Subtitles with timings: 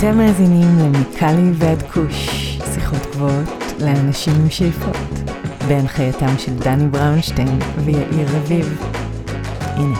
[0.00, 2.28] אתם מאזינים למיקלי ועד כוש,
[2.74, 3.48] שיחות גבוהות
[3.80, 4.96] לאנשים עם שאיפות,
[5.68, 8.82] בהנחייתם של דני בראונשטיין ויאיר רביב.
[9.60, 9.98] הנה,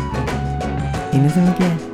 [1.12, 1.89] הנה זה מגיע.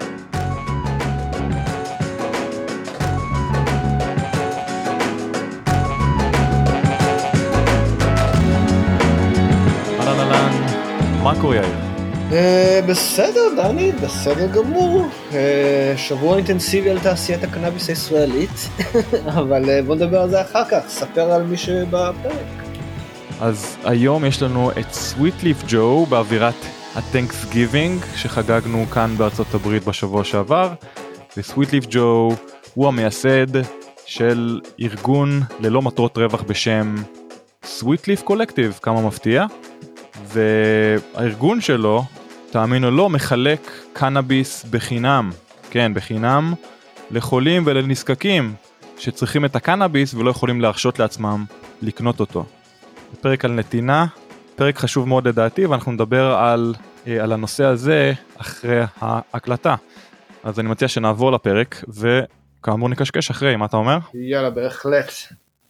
[12.89, 15.07] בסדר, דני, בסדר גמור.
[15.33, 18.69] אה, שבוע אינטנסיבי על תעשיית הקנאביס הישראלית,
[19.39, 22.67] אבל אה, בוא נדבר על זה אחר כך, ספר על מי שבפרק.
[23.41, 26.55] אז היום יש לנו את סוויט ליף ג'ו באווירת
[26.95, 30.73] ה-Thanks Giving שחגגנו כאן בארצות הברית בשבוע שעבר
[31.37, 32.29] וסוויט ליף ג'ו
[32.75, 33.47] הוא המייסד
[34.07, 36.95] של ארגון ללא מטרות רווח בשם
[37.65, 39.47] סוויט ליף קולקטיב, כמה מפתיע
[40.33, 42.03] והארגון שלו,
[42.51, 45.31] תאמינו לא, מחלק קנאביס בחינם,
[45.71, 46.55] כן בחינם,
[47.11, 48.55] לחולים ולנזקקים
[48.99, 51.45] שצריכים את הקנאביס ולא יכולים להרשות לעצמם
[51.83, 52.45] לקנות אותו.
[53.21, 54.07] פרק על נתינה,
[54.57, 56.75] פרק חשוב מאוד לדעתי ואנחנו נדבר על,
[57.07, 59.75] אה, על הנושא הזה אחרי ההקלטה.
[60.45, 63.99] אז אני מציע שנעבור לפרק וכאמור נקשקש אחרי, מה אתה אומר?
[64.15, 65.13] יאללה, בהחלט.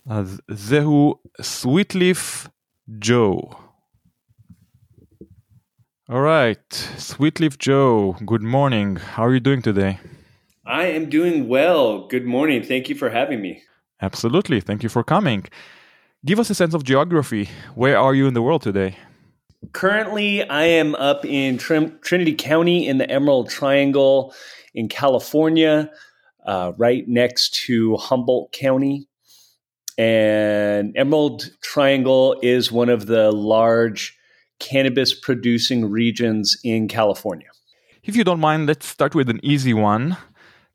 [0.09, 2.49] אז זהו סוויטליף
[2.89, 3.41] ג'ו.
[6.09, 8.95] Alright, Sweetleaf Joe, good morning.
[8.95, 9.99] How are you doing today?
[10.65, 12.07] I am doing well.
[12.07, 12.63] Good morning.
[12.63, 13.65] Thank you for having me.
[14.01, 15.47] Absolutely, thank you for coming.
[16.25, 17.49] Give us a sense of geography.
[17.75, 18.97] Where are you in the world today?
[19.73, 24.33] Currently, I am up in Trim- Trinity County in the Emerald Triangle
[24.75, 25.91] in California,
[26.47, 29.09] uh, right next to Humboldt County.
[29.99, 34.17] And Emerald Triangle is one of the large
[34.59, 37.49] cannabis producing regions in California.
[38.03, 40.17] If you don't mind, let's start with an easy one.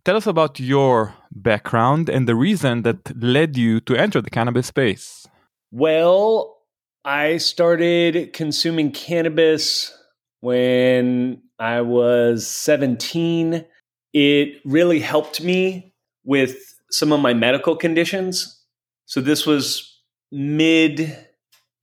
[0.04, 4.68] Tell us about your background and the reason that led you to enter the cannabis
[4.68, 5.28] space.
[5.72, 6.58] Well,
[7.06, 9.97] I started consuming cannabis
[10.41, 13.66] when I was 17.
[14.14, 15.94] It really helped me
[16.24, 16.58] with
[16.90, 18.62] some of my medical conditions.
[19.06, 20.00] So this was
[20.31, 21.18] mid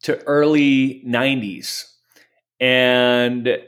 [0.02, 1.84] to early 90s.
[2.60, 3.58] And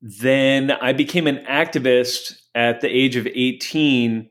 [0.00, 4.30] then I became an activist at the age of 18.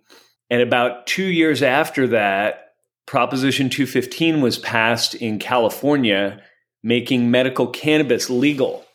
[0.49, 2.63] And about two years after that,
[3.05, 6.41] Proposition 215 was passed in California,
[6.83, 8.85] making medical cannabis legal.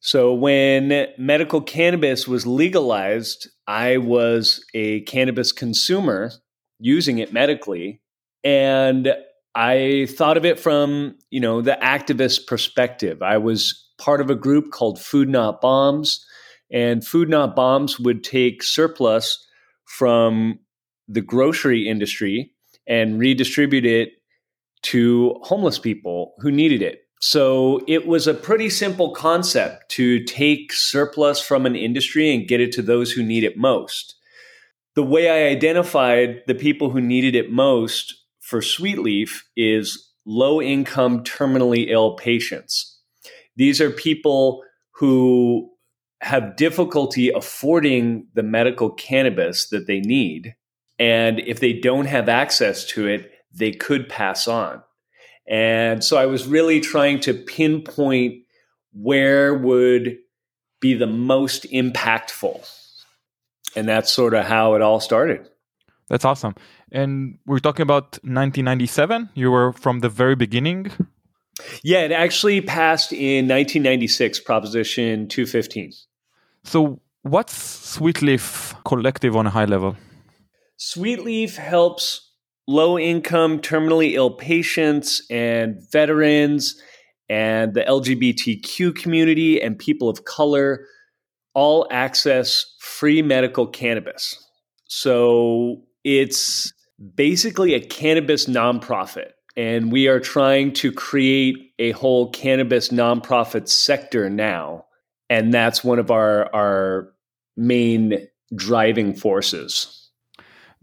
[0.00, 6.32] So when medical cannabis was legalized, I was a cannabis consumer
[6.80, 8.00] using it medically.
[8.42, 9.14] And
[9.54, 13.22] I thought of it from, you know, the activist perspective.
[13.22, 16.24] I was part of a group called Food Not Bombs,
[16.70, 19.46] and Food Not Bombs would take surplus
[19.84, 20.58] from
[21.06, 22.52] the grocery industry
[22.86, 24.10] and redistribute it
[24.82, 27.00] to homeless people who needed it.
[27.20, 32.60] So it was a pretty simple concept to take surplus from an industry and get
[32.60, 34.16] it to those who need it most.
[34.96, 38.21] The way I identified the people who needed it most
[38.52, 43.00] for Sweetleaf is low income, terminally ill patients.
[43.56, 44.62] These are people
[44.96, 45.70] who
[46.20, 50.54] have difficulty affording the medical cannabis that they need.
[50.98, 54.82] And if they don't have access to it, they could pass on.
[55.48, 58.42] And so I was really trying to pinpoint
[58.92, 60.18] where would
[60.78, 62.70] be the most impactful.
[63.74, 65.48] And that's sort of how it all started.
[66.08, 66.54] That's awesome.
[66.92, 69.30] And we're talking about 1997.
[69.34, 70.92] You were from the very beginning.
[71.82, 75.92] Yeah, it actually passed in 1996, Proposition 215.
[76.64, 79.96] So, what's Sweetleaf Collective on a high level?
[80.78, 82.30] Sweetleaf helps
[82.66, 86.80] low income, terminally ill patients and veterans
[87.28, 90.86] and the LGBTQ community and people of color
[91.54, 94.36] all access free medical cannabis.
[94.88, 96.72] So it's
[97.14, 99.32] basically a cannabis nonprofit.
[99.56, 104.86] And we are trying to create a whole cannabis nonprofit sector now.
[105.28, 107.12] And that's one of our, our
[107.56, 110.10] main driving forces.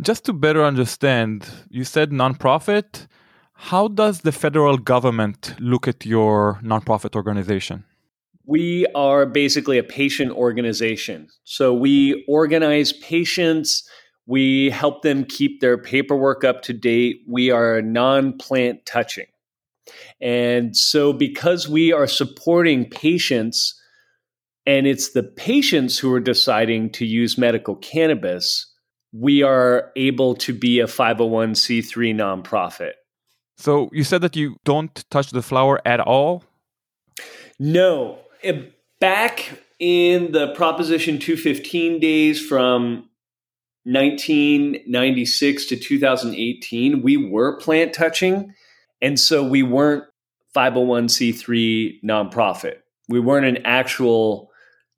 [0.02, 3.08] Just to better understand, you said nonprofit.
[3.54, 7.84] How does the federal government look at your nonprofit organization?
[8.46, 11.28] We are basically a patient organization.
[11.44, 13.88] So we organize patients,
[14.30, 17.24] we help them keep their paperwork up to date.
[17.28, 19.26] We are non plant touching.
[20.22, 23.74] And so, because we are supporting patients,
[24.68, 28.72] and it's the patients who are deciding to use medical cannabis,
[29.12, 32.94] we are able to be a 501c3 nonprofit.
[33.58, 36.44] So you said that you don't touch the flower at all?
[37.58, 38.20] No.
[39.00, 43.09] Back in the Proposition 215 days from
[43.86, 48.54] 1996 to 2018, we were plant touching.
[49.02, 50.04] And so we weren't
[50.56, 52.76] 501c3 nonprofit.
[53.08, 54.52] We weren't an actual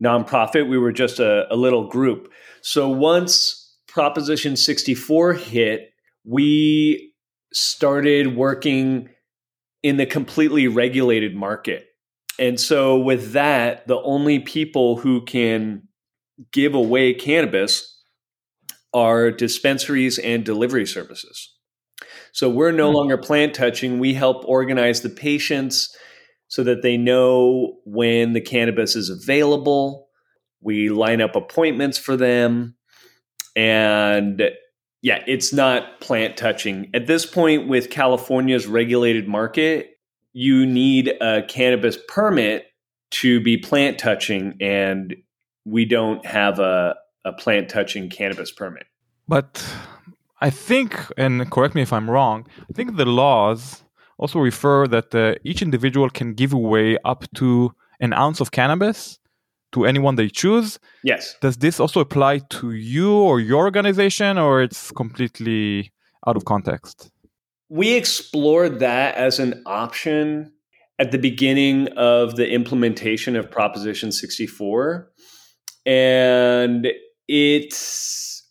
[0.03, 0.67] nonprofit.
[0.67, 2.31] We were just a, a little group.
[2.61, 5.93] So once Proposition 64 hit,
[6.23, 7.13] we
[7.53, 9.09] started working
[9.83, 11.87] in the completely regulated market.
[12.39, 15.87] And so, with that, the only people who can
[16.51, 18.00] give away cannabis
[18.93, 21.53] are dispensaries and delivery services.
[22.33, 22.95] So, we're no hmm.
[22.95, 23.99] longer plant touching.
[23.99, 25.95] We help organize the patients
[26.47, 30.09] so that they know when the cannabis is available.
[30.61, 32.75] We line up appointments for them.
[33.55, 34.41] And
[35.01, 36.89] yeah, it's not plant touching.
[36.93, 39.91] At this point, with California's regulated market,
[40.33, 42.65] you need a cannabis permit
[43.11, 45.15] to be plant touching, and
[45.65, 46.95] we don't have a,
[47.25, 48.85] a plant touching cannabis permit.
[49.27, 49.63] But
[50.41, 53.83] I think, and correct me if I'm wrong, I think the laws
[54.17, 59.19] also refer that uh, each individual can give away up to an ounce of cannabis
[59.71, 60.79] to anyone they choose.
[61.03, 61.35] Yes.
[61.41, 65.91] Does this also apply to you or your organization, or it's completely
[66.27, 67.11] out of context?
[67.69, 70.51] We explored that as an option
[70.99, 75.09] at the beginning of the implementation of Proposition 64.
[75.85, 76.87] And
[77.33, 77.73] it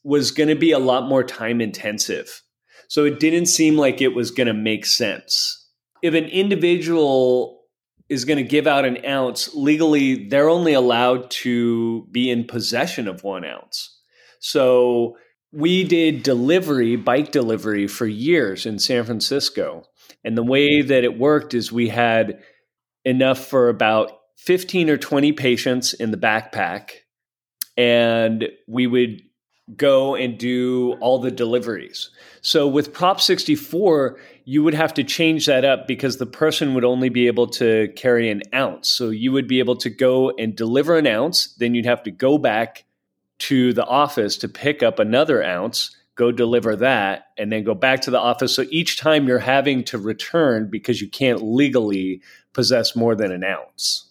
[0.02, 2.42] was going to be a lot more time intensive.
[2.88, 5.68] So it didn't seem like it was going to make sense.
[6.02, 7.60] If an individual
[8.08, 13.06] is going to give out an ounce, legally, they're only allowed to be in possession
[13.06, 14.00] of one ounce.
[14.40, 15.18] So
[15.52, 19.84] we did delivery, bike delivery for years in San Francisco.
[20.24, 22.42] And the way that it worked is we had
[23.04, 26.92] enough for about 15 or 20 patients in the backpack.
[27.76, 29.22] And we would
[29.76, 32.10] go and do all the deliveries.
[32.40, 36.84] So with Prop 64, you would have to change that up because the person would
[36.84, 38.88] only be able to carry an ounce.
[38.88, 42.10] So you would be able to go and deliver an ounce, then you'd have to
[42.10, 42.84] go back
[43.40, 48.00] to the office to pick up another ounce, go deliver that, and then go back
[48.02, 48.54] to the office.
[48.54, 53.44] So each time you're having to return because you can't legally possess more than an
[53.44, 54.10] ounce.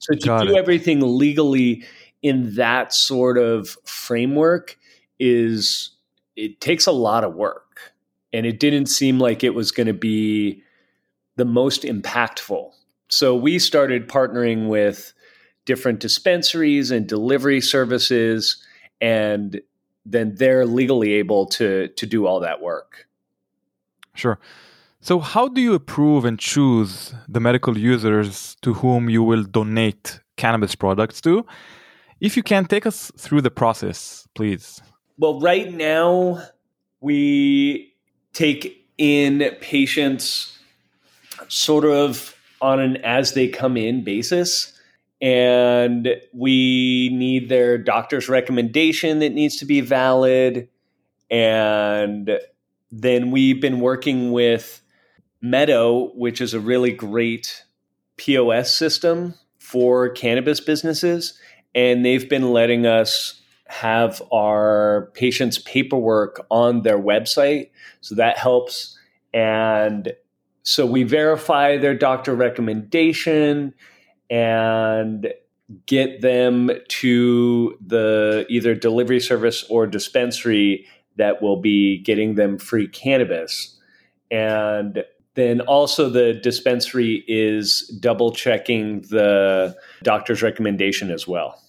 [0.00, 0.58] So to Got do it.
[0.58, 1.84] everything legally
[2.22, 4.78] in that sort of framework
[5.18, 5.90] is
[6.36, 7.92] it takes a lot of work
[8.32, 10.62] and it didn't seem like it was going to be
[11.36, 12.70] the most impactful.
[13.08, 15.12] So we started partnering with
[15.64, 18.62] different dispensaries and delivery services
[19.00, 19.60] and
[20.04, 23.06] then they're legally able to to do all that work.
[24.14, 24.38] Sure.
[25.00, 30.20] So how do you approve and choose the medical users to whom you will donate
[30.36, 31.46] cannabis products to?
[32.20, 34.82] If you can take us through the process, please.
[35.18, 36.42] Well, right now
[37.00, 37.94] we
[38.32, 40.58] take in patients
[41.48, 44.72] sort of on an as they come in basis.
[45.20, 50.68] And we need their doctor's recommendation that needs to be valid.
[51.30, 52.38] And
[52.90, 54.80] then we've been working with
[55.40, 57.64] Meadow, which is a really great
[58.16, 61.38] POS system for cannabis businesses.
[61.74, 67.70] And they've been letting us have our patients' paperwork on their website.
[68.00, 68.98] So that helps.
[69.34, 70.12] And
[70.62, 73.74] so we verify their doctor recommendation
[74.30, 75.32] and
[75.86, 82.88] get them to the either delivery service or dispensary that will be getting them free
[82.88, 83.78] cannabis.
[84.30, 85.04] And
[85.38, 91.62] then also the dispensary is double checking the doctor's recommendation as well.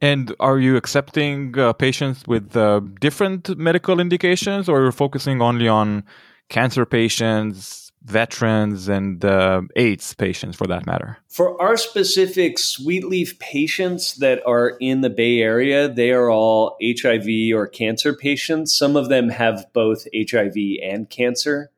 [0.00, 5.40] And are you accepting uh, patients with uh, different medical indications, or are you're focusing
[5.40, 6.04] only on
[6.50, 11.16] cancer patients, veterans, and uh, AIDS patients for that matter?
[11.28, 16.76] For our specific sweet leaf patients that are in the Bay Area, they are all
[16.82, 18.76] HIV or cancer patients.
[18.76, 21.70] Some of them have both HIV and cancer,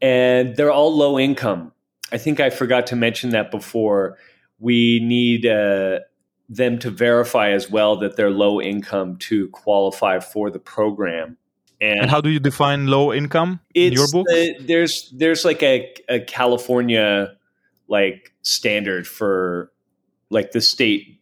[0.00, 1.72] and they're all low income.
[2.12, 4.18] I think I forgot to mention that before.
[4.58, 6.00] We need uh,
[6.48, 11.36] them to verify as well that they're low income to qualify for the program.
[11.80, 14.26] And, and how do you define low income in your book?
[14.28, 17.36] The, there's there's like a, a California
[17.88, 19.72] like standard for
[20.28, 21.20] like the state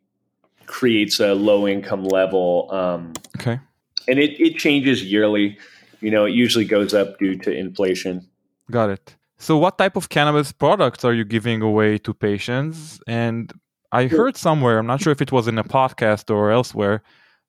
[0.66, 2.68] creates a low income level.
[2.70, 3.58] Um, okay.
[4.06, 5.58] and it, it changes yearly.
[6.00, 8.27] You know, it usually goes up due to inflation.
[8.70, 9.16] Got it.
[9.38, 13.00] So, what type of cannabis products are you giving away to patients?
[13.06, 13.52] And
[13.92, 17.02] I heard somewhere, I'm not sure if it was in a podcast or elsewhere,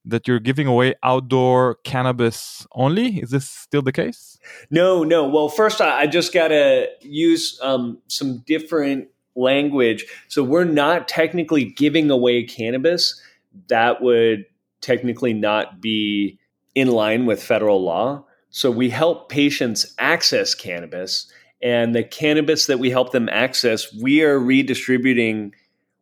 [0.05, 3.19] that you're giving away outdoor cannabis only.
[3.19, 4.37] Is this still the case?
[4.69, 5.27] No, no.
[5.27, 10.05] Well, first, I just got to use um, some different language.
[10.27, 13.19] So, we're not technically giving away cannabis.
[13.67, 14.45] That would
[14.79, 16.37] technically not be
[16.75, 18.25] in line with federal law.
[18.49, 24.23] So, we help patients access cannabis and the cannabis that we help them access, we
[24.23, 25.53] are redistributing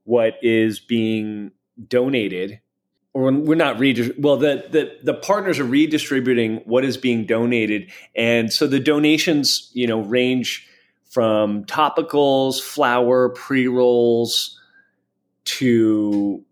[0.03, 1.51] what is being
[1.87, 2.59] donated.
[3.13, 4.21] Or we're not redistributing.
[4.21, 9.71] Well, the, the the partners are redistributing what is being donated, and so the donations,
[9.73, 10.67] you know, range
[11.09, 14.59] from topicals, flower, pre rolls,
[15.45, 16.43] to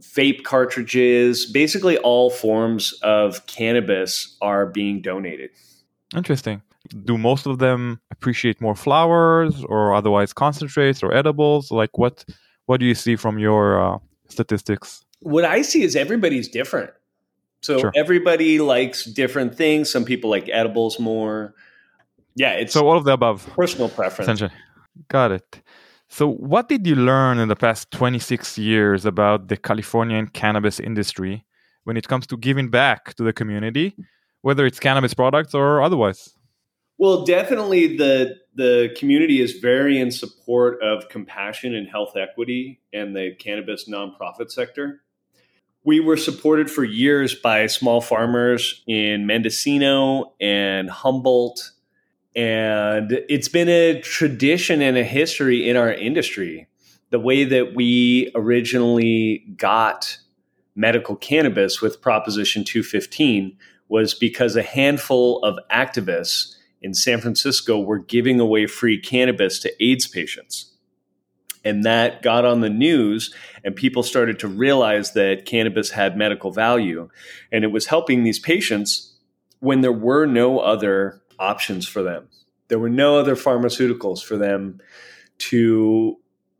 [0.00, 1.46] vape cartridges.
[1.46, 5.50] Basically, all forms of cannabis are being donated.
[6.14, 6.62] Interesting.
[7.04, 11.70] Do most of them appreciate more flowers or otherwise concentrates or edibles?
[11.70, 12.24] Like what
[12.66, 15.04] what do you see from your uh, statistics?
[15.20, 16.90] What i see is everybody's different.
[17.62, 17.92] So sure.
[17.96, 19.90] everybody likes different things.
[19.90, 21.54] Some people like edibles more.
[22.36, 23.46] Yeah it's so all of the above.
[23.54, 24.42] personal preference.
[25.08, 25.62] Got it
[26.08, 31.44] so what did you learn in the past 26 years about the californian cannabis industry
[31.84, 33.94] when it comes to giving back to the community
[34.42, 36.38] whether it's cannabis products or otherwise
[36.98, 43.14] well, definitely the the community is very in support of compassion and health equity and
[43.14, 45.00] the cannabis nonprofit sector.
[45.84, 51.70] We were supported for years by small farmers in Mendocino and Humboldt.
[52.38, 56.68] And it's been a tradition and a history in our industry.
[57.10, 60.18] The way that we originally got
[60.76, 63.56] medical cannabis with Proposition 215
[63.88, 69.84] was because a handful of activists in San Francisco were giving away free cannabis to
[69.84, 70.76] AIDS patients.
[71.64, 76.52] And that got on the news, and people started to realize that cannabis had medical
[76.52, 77.08] value.
[77.50, 79.16] And it was helping these patients
[79.58, 82.28] when there were no other options for them.
[82.68, 84.80] There were no other pharmaceuticals for them
[85.38, 86.16] to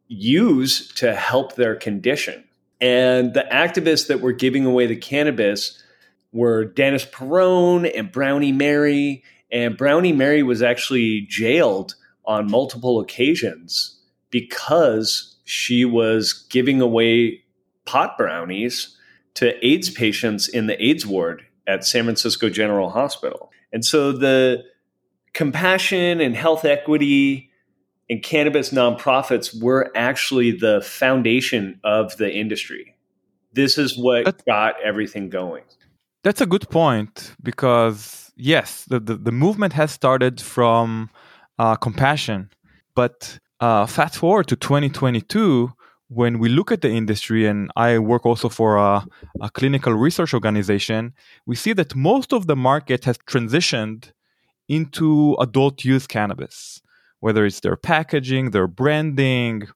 [0.08, 2.44] use to help their condition.
[2.80, 5.82] And the activists that were giving away the cannabis
[6.32, 11.94] were Dennis Peron and Brownie Mary and Brownie Mary was actually jailed
[12.24, 13.98] on multiple occasions
[14.30, 17.42] because she was giving away
[17.86, 18.96] pot brownies
[19.34, 23.47] to AIDS patients in the AIDS ward at San Francisco General Hospital.
[23.72, 24.64] And so the
[25.34, 27.50] compassion and health equity
[28.10, 32.96] and cannabis nonprofits were actually the foundation of the industry.
[33.52, 35.64] This is what got everything going.
[36.24, 41.10] That's a good point because yes, the, the, the movement has started from
[41.58, 42.50] uh, compassion,
[42.94, 45.70] but uh, fast forward to 2022,
[46.08, 49.06] when we look at the industry, and I work also for a,
[49.40, 51.12] a, clinical research organization,
[51.46, 54.12] we see that most of the market has transitioned
[54.68, 56.80] into adult use cannabis,
[57.20, 59.68] whether it's their packaging, their branding,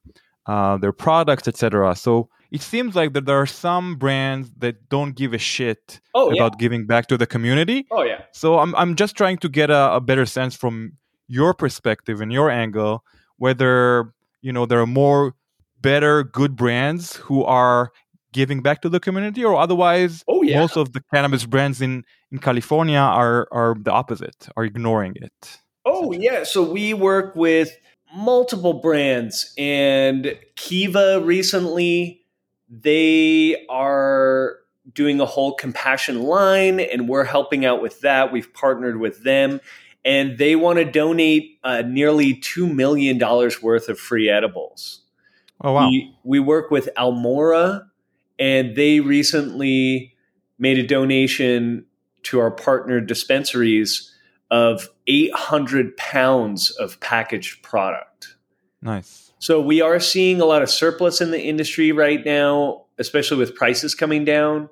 [0.47, 1.95] uh, their products, etc.
[1.95, 6.31] So it seems like that there are some brands that don't give a shit oh,
[6.31, 6.59] about yeah.
[6.59, 7.85] giving back to the community.
[7.91, 8.23] Oh yeah.
[8.31, 10.93] So I'm I'm just trying to get a, a, better sense from
[11.27, 13.03] your perspective and your angle
[13.37, 15.33] whether you know there are more
[15.83, 17.91] better good brands who are
[18.31, 20.59] giving back to the community or otherwise oh, yeah.
[20.59, 25.59] most of the cannabis brands in in California are are the opposite are ignoring it.
[25.85, 27.77] Oh yeah, so we work with
[28.15, 32.23] multiple brands and Kiva recently
[32.81, 34.57] they are
[34.91, 38.31] doing a whole compassion line, and we're helping out with that.
[38.31, 39.61] We've partnered with them,
[40.03, 45.01] and they want to donate uh, nearly $2 million worth of free edibles.
[45.63, 45.89] Oh, wow.
[45.89, 47.85] We, we work with Almora,
[48.37, 50.15] and they recently
[50.59, 51.85] made a donation
[52.23, 54.11] to our partner dispensaries
[54.51, 58.35] of 800 pounds of packaged product.
[58.81, 59.31] Nice.
[59.39, 63.55] So we are seeing a lot of surplus in the industry right now, especially with
[63.55, 64.69] prices coming down.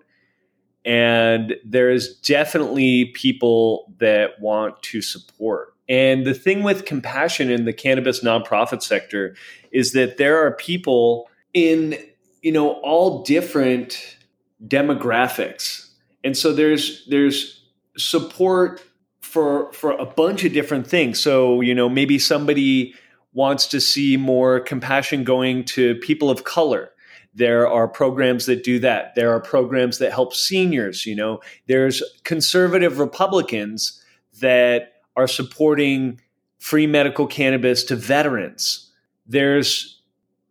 [0.85, 5.70] And there is definitely people that want to support.
[5.91, 9.35] And the thing with compassion in the cannabis nonprofit sector
[9.73, 11.97] is that there are people in,
[12.41, 14.17] you know, all different
[14.65, 15.89] demographics.
[16.23, 17.61] And so there's there's
[17.97, 18.81] support
[19.19, 21.19] for for a bunch of different things.
[21.19, 22.93] So, you know, maybe somebody
[23.33, 26.91] wants to see more compassion going to people of color.
[27.35, 29.15] There are programs that do that.
[29.15, 31.41] There are programs that help seniors, you know.
[31.67, 34.01] There's conservative Republicans
[34.39, 36.19] that are supporting
[36.59, 38.91] free medical cannabis to veterans.
[39.25, 40.01] There's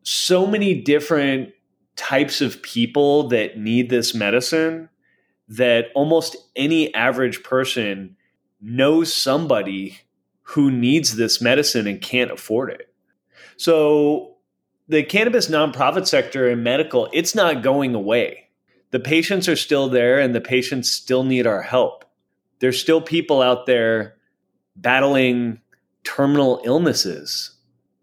[0.03, 1.53] so many different
[1.97, 4.89] types of people that need this medicine
[5.49, 8.17] that almost any average person
[8.61, 9.99] knows somebody
[10.43, 12.93] who needs this medicine and can't afford it.
[13.57, 14.37] So
[14.89, 18.49] the cannabis nonprofit sector and medical, it's not going away.
[18.91, 22.05] The patients are still there and the patients still need our help.
[22.59, 24.17] There's still people out there
[24.81, 25.61] battling
[26.05, 27.57] terminal illnesses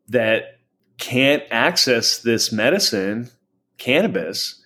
[0.07, 0.59] that
[0.97, 3.29] can't access this medicine,
[3.77, 4.61] cannabis.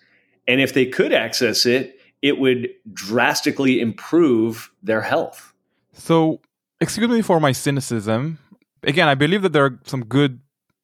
[0.48, 5.54] And if they could access it, it would drastically improve their health.
[5.94, 6.40] So,
[6.80, 8.38] excuse me for my cynicism.
[8.84, 10.40] Again, I believe that there are some good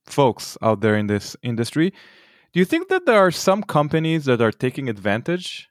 [0.06, 1.92] folks out there in this industry.
[2.54, 5.70] Do you think that there are some companies that are taking advantage?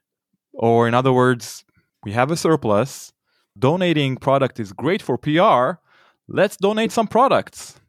[0.53, 1.65] Or, in other words,
[2.03, 3.13] we have a surplus,
[3.59, 5.79] donating product is great for PR.
[6.27, 7.79] Let's donate some products.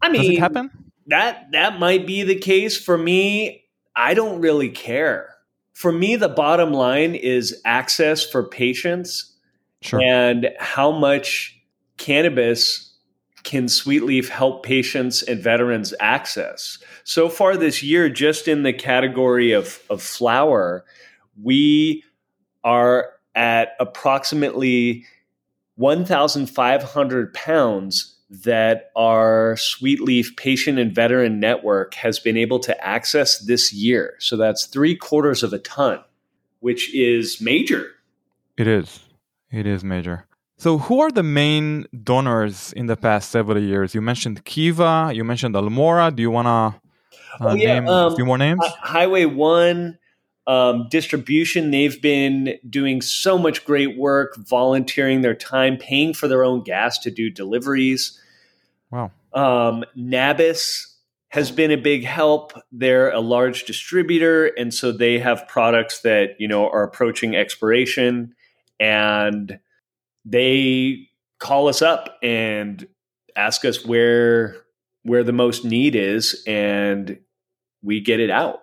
[0.00, 0.70] I mean, Does it happen?
[1.06, 3.64] That that might be the case for me.
[3.94, 5.28] I don't really care.
[5.74, 9.28] For me, the bottom line is access for patients
[9.80, 10.00] Sure.
[10.00, 11.60] and how much
[11.96, 12.96] cannabis
[13.42, 16.78] can Sweet Leaf help patients and veterans access.
[17.02, 20.84] So far this year, just in the category of, of flower,
[21.42, 22.04] we
[22.62, 25.04] are at approximately
[25.76, 33.38] 1,500 pounds that our Sweet Leaf patient and veteran network has been able to access
[33.40, 34.14] this year.
[34.18, 36.00] So that's three quarters of a ton,
[36.60, 37.90] which is major.
[38.56, 39.00] It is.
[39.50, 40.26] It is major.
[40.56, 43.94] So, who are the main donors in the past several years?
[43.96, 46.14] You mentioned Kiva, you mentioned Almora.
[46.14, 46.80] Do you want to
[47.44, 48.60] uh, Oh, yeah, name um, a few more names?
[48.62, 49.98] Hi- Highway One
[50.52, 56.44] um, distribution, they've been doing so much great work, volunteering their time, paying for their
[56.44, 58.20] own gas to do deliveries.
[58.90, 59.10] wow.
[59.32, 60.88] Um, Nabis
[61.28, 62.52] has been a big help.
[62.70, 68.34] They're a large distributor, and so they have products that you know are approaching expiration,
[68.78, 69.58] and
[70.26, 72.86] they call us up and
[73.36, 74.56] ask us where
[75.04, 77.18] where the most need is, and
[77.82, 78.61] we get it out.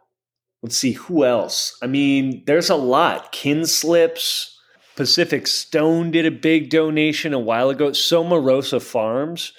[0.61, 1.77] Let's see who else.
[1.81, 3.31] I mean, there's a lot.
[3.31, 4.53] Kinslips,
[4.95, 7.93] Pacific Stone did a big donation a while ago.
[7.93, 9.53] Soma Rosa Farms,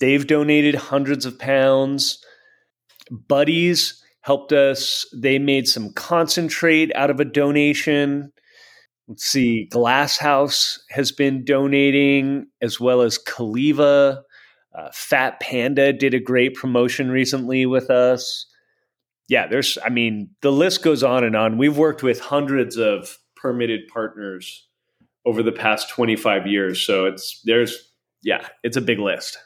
[0.00, 2.24] they've donated hundreds of pounds.
[3.10, 5.06] Buddies helped us.
[5.14, 8.32] They made some concentrate out of a donation.
[9.06, 14.22] Let's see, Glass House has been donating, as well as Caliva.
[14.76, 18.46] Uh, Fat Panda did a great promotion recently with us.
[19.28, 21.58] Yeah, there's, I mean, the list goes on and on.
[21.58, 24.66] We've worked with hundreds of permitted partners
[25.24, 26.80] over the past 25 years.
[26.80, 29.38] So it's, there's, yeah, it's a big list.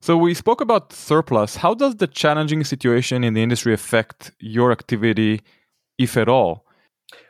[0.00, 1.56] So, we spoke about surplus.
[1.56, 5.40] How does the challenging situation in the industry affect your activity,
[5.96, 6.66] if at all?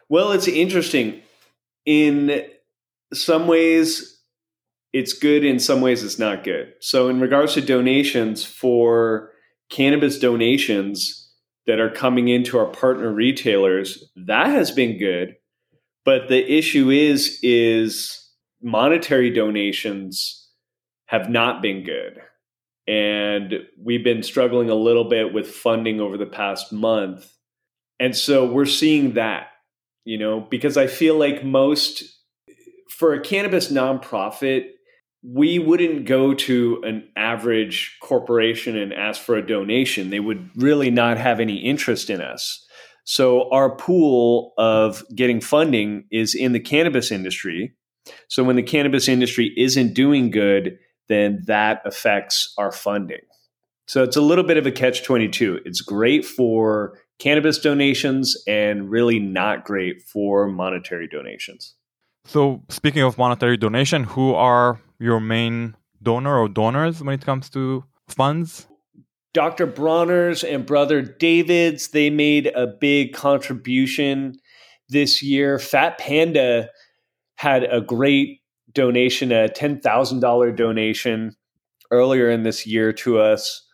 [0.09, 1.23] Well, it's interesting.
[1.87, 2.45] In
[3.13, 4.21] some ways,
[4.93, 5.45] it's good.
[5.45, 6.73] In some ways, it's not good.
[6.81, 9.31] So, in regards to donations for
[9.71, 11.24] cannabis donations
[11.67, 15.37] that are coming into our partner retailers, that has been good.
[16.05, 18.31] But the issue is, is
[18.63, 20.49] monetary donations
[21.07, 22.21] have not been good.
[22.87, 27.31] And we've been struggling a little bit with funding over the past month.
[27.99, 29.49] And so we're seeing that
[30.05, 32.05] you know, because I feel like most
[32.91, 34.69] for a cannabis nonprofit,
[35.25, 40.11] we wouldn't go to an average corporation and ask for a donation.
[40.11, 42.67] They would really not have any interest in us.
[43.05, 47.75] So our pool of getting funding is in the cannabis industry.
[48.29, 53.21] So when the cannabis industry isn't doing good, then that affects our funding.
[53.87, 55.61] So it's a little bit of a catch 22.
[55.65, 61.75] It's great for cannabis donations and really not great for monetary donations.
[62.27, 67.51] So, speaking of monetary donation, who are your main donor or donors when it comes
[67.51, 68.67] to funds?
[69.35, 69.67] Dr.
[69.67, 74.39] Bronner's and brother David's, they made a big contribution
[74.89, 75.59] this year.
[75.59, 76.71] Fat Panda
[77.37, 78.41] had a great
[78.73, 81.37] donation, a $10,000 donation
[81.91, 83.67] earlier in this year to us.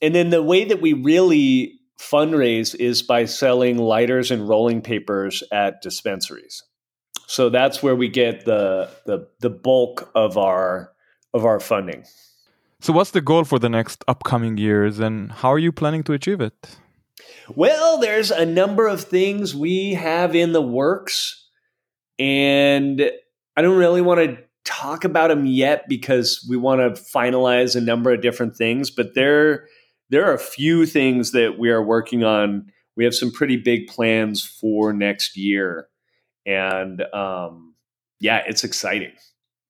[0.00, 5.42] And then the way that we really fundraise is by selling lighters and rolling papers
[5.52, 6.62] at dispensaries.
[7.32, 10.92] So that's where we get the the, the bulk of our
[11.32, 12.04] of our funding.
[12.78, 16.12] So, what's the goal for the next upcoming years and how are you planning to
[16.12, 16.76] achieve it?
[17.48, 21.48] Well, there's a number of things we have in the works,
[22.18, 23.00] and
[23.56, 27.80] I don't really want to talk about them yet because we want to finalize a
[27.80, 28.90] number of different things.
[28.90, 29.68] But there,
[30.10, 32.70] there are a few things that we are working on.
[32.94, 35.88] We have some pretty big plans for next year,
[36.46, 37.74] and um,
[38.20, 39.12] yeah, it's exciting.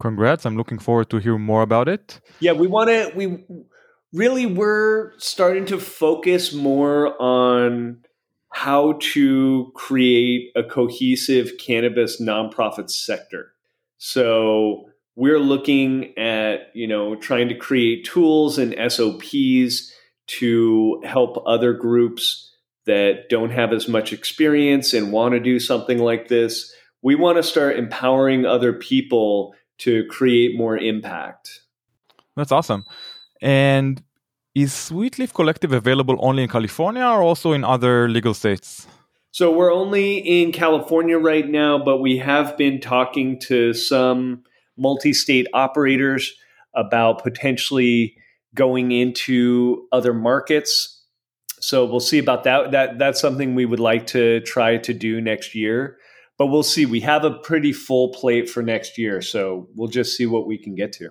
[0.00, 0.44] Congrats!
[0.44, 2.20] I'm looking forward to hear more about it.
[2.40, 3.12] Yeah, we want to.
[3.14, 3.44] We
[4.12, 8.04] really we're starting to focus more on
[8.50, 13.52] how to create a cohesive cannabis nonprofit sector.
[13.96, 19.92] So we're looking at, you know, trying to create tools and SOPs
[20.26, 22.51] to help other groups
[22.86, 26.74] that don't have as much experience and want to do something like this.
[27.02, 31.62] We want to start empowering other people to create more impact.
[32.36, 32.84] That's awesome.
[33.40, 34.02] And
[34.54, 38.86] is Sweet Leaf Collective available only in California or also in other legal states?
[39.30, 44.44] So we're only in California right now, but we have been talking to some
[44.76, 46.34] multi state operators
[46.74, 48.16] about potentially
[48.54, 51.01] going into other markets.
[51.62, 52.72] So we'll see about that.
[52.72, 55.96] That that's something we would like to try to do next year.
[56.36, 56.86] But we'll see.
[56.86, 60.58] We have a pretty full plate for next year, so we'll just see what we
[60.58, 61.10] can get to.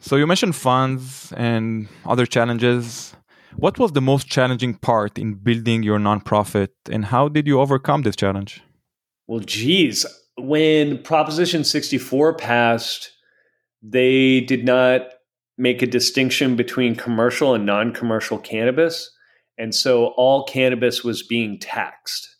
[0.00, 3.14] So you mentioned funds and other challenges.
[3.56, 8.02] What was the most challenging part in building your nonprofit, and how did you overcome
[8.02, 8.60] this challenge?
[9.28, 10.04] Well, geez,
[10.36, 13.12] when Proposition 64 passed,
[13.80, 15.02] they did not
[15.56, 19.10] make a distinction between commercial and non commercial cannabis.
[19.58, 22.36] And so all cannabis was being taxed.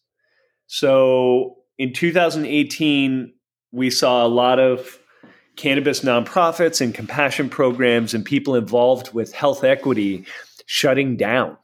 [0.69, 3.33] So in 2018,
[3.73, 4.99] we saw a lot of
[5.57, 10.25] cannabis nonprofits and compassion programs and people involved with health equity
[10.67, 11.57] shutting down.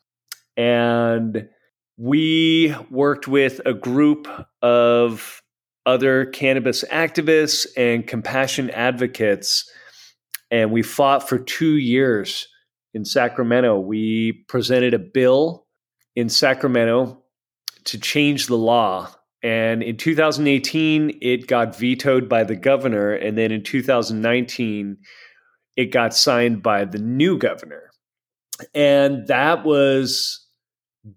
[0.57, 1.49] And
[1.97, 4.27] we worked with a group
[4.63, 5.43] of
[5.87, 9.71] other cannabis activists and compassion advocates,
[10.51, 12.49] and we fought for two years
[12.95, 13.79] in Sacramento.
[13.79, 15.67] We presented a bill
[16.17, 17.23] in Sacramento
[17.85, 19.11] to change the law
[19.45, 23.13] and in 2018, it got vetoed by the governor.
[23.13, 24.97] And then in 2019,
[25.77, 27.91] it got signed by the new governor.
[28.75, 30.49] And that was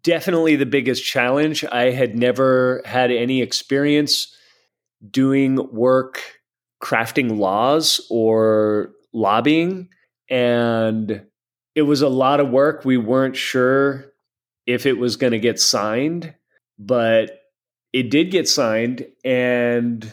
[0.03, 1.63] definitely the biggest challenge.
[1.63, 4.35] I had never had any experience
[5.09, 6.21] doing work
[6.83, 9.87] crafting laws or lobbying.
[10.29, 11.25] And
[11.77, 12.85] it was a lot of work.
[12.85, 14.07] We weren't sure
[14.65, 16.33] if it was going to get signed,
[16.79, 17.39] but
[17.93, 20.11] it did get signed and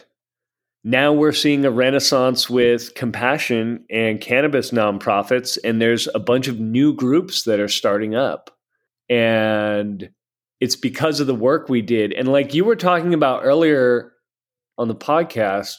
[0.83, 6.59] now we're seeing a renaissance with compassion and cannabis nonprofits and there's a bunch of
[6.59, 8.55] new groups that are starting up.
[9.09, 10.11] And
[10.61, 12.13] it's because of the work we did.
[12.13, 14.13] And like you were talking about earlier
[14.77, 15.77] on the podcast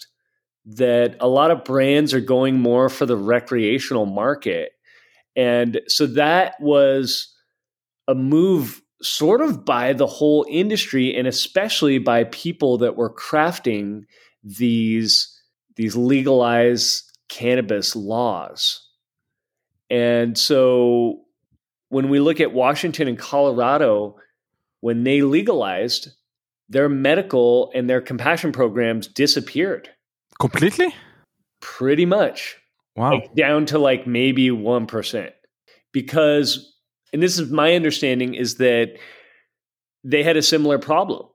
[0.65, 4.73] that a lot of brands are going more for the recreational market
[5.37, 7.33] and so that was
[8.09, 14.03] a move sort of by the whole industry and especially by people that were crafting
[14.43, 15.33] these
[15.77, 18.83] these legalized cannabis laws.
[19.91, 21.21] And so
[21.91, 24.17] when we look at Washington and Colorado
[24.81, 26.09] when they legalized
[26.69, 29.91] their medical and their compassion programs disappeared.
[30.41, 30.95] Completely?
[31.61, 32.57] Pretty much
[32.97, 35.31] wow like down to like maybe 1%
[35.93, 36.73] because
[37.13, 38.97] and this is my understanding is that
[40.05, 41.27] they had a similar problem.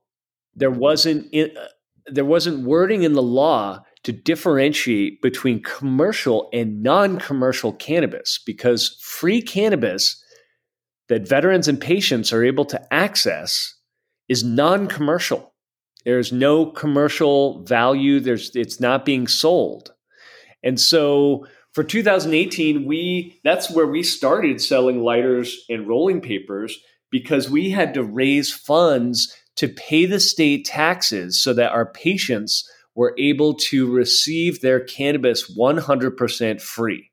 [0.56, 1.68] There wasn't in, uh,
[2.08, 9.42] there wasn't wording in the law to differentiate between commercial and non-commercial cannabis because free
[9.42, 10.24] cannabis
[11.10, 13.76] that veterans and patients are able to access
[14.30, 15.54] is non-commercial.
[16.06, 18.20] There's no commercial value.
[18.20, 19.94] There's it's not being sold.
[20.64, 26.78] And so for 2018 we that's where we started selling lighters and rolling papers
[27.10, 32.70] because we had to raise funds to pay the state taxes so that our patients
[32.96, 37.12] were able to receive their cannabis 100% free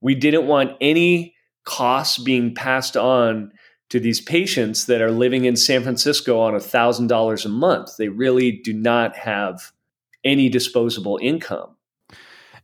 [0.00, 1.34] we didn't want any
[1.64, 3.52] costs being passed on
[3.90, 7.96] to these patients that are living in San Francisco on $1,000 a month.
[7.96, 9.72] They really do not have
[10.24, 11.76] any disposable income.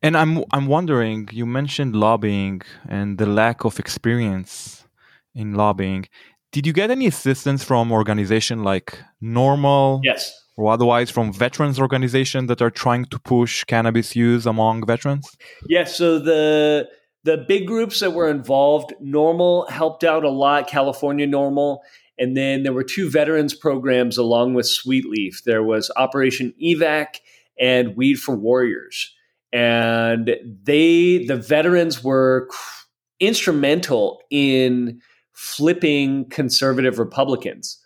[0.02, 4.85] And I'm I'm wondering, you mentioned lobbying and the lack of experience
[5.35, 6.07] in lobbying.
[6.52, 10.00] Did you get any assistance from organization like NORML?
[10.04, 10.33] Yes.
[10.57, 15.37] Or otherwise from veterans organizations that are trying to push cannabis use among veterans?
[15.68, 15.96] Yes.
[15.96, 16.88] So the
[17.24, 21.78] the big groups that were involved, NORML helped out a lot, California NORML,
[22.18, 25.42] And then there were two veterans programs along with Sweetleaf.
[25.44, 27.20] There was Operation Evac
[27.59, 29.14] and Weed for Warriors.
[29.54, 32.50] And they, the veterans were
[33.20, 35.00] instrumental in
[35.32, 37.80] flipping conservative Republicans.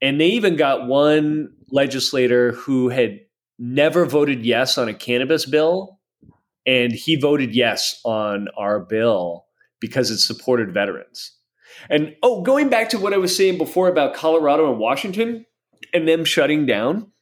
[0.00, 3.20] And they even got one legislator who had
[3.58, 6.00] never voted yes on a cannabis bill,
[6.66, 9.44] and he voted yes on our bill
[9.80, 11.36] because it supported veterans.
[11.90, 15.44] And oh, going back to what I was saying before about Colorado and Washington
[15.92, 17.12] and them shutting down,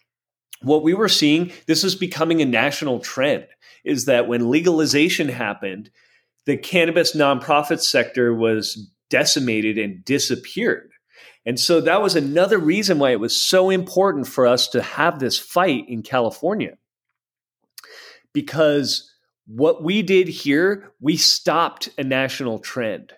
[0.62, 3.46] what we were seeing, this is becoming a national trend,
[3.84, 5.90] is that when legalization happened,
[6.46, 10.90] the cannabis nonprofit sector was decimated and disappeared.
[11.46, 15.18] And so that was another reason why it was so important for us to have
[15.18, 16.76] this fight in California.
[18.32, 19.10] Because
[19.46, 23.12] what we did here, we stopped a national trend.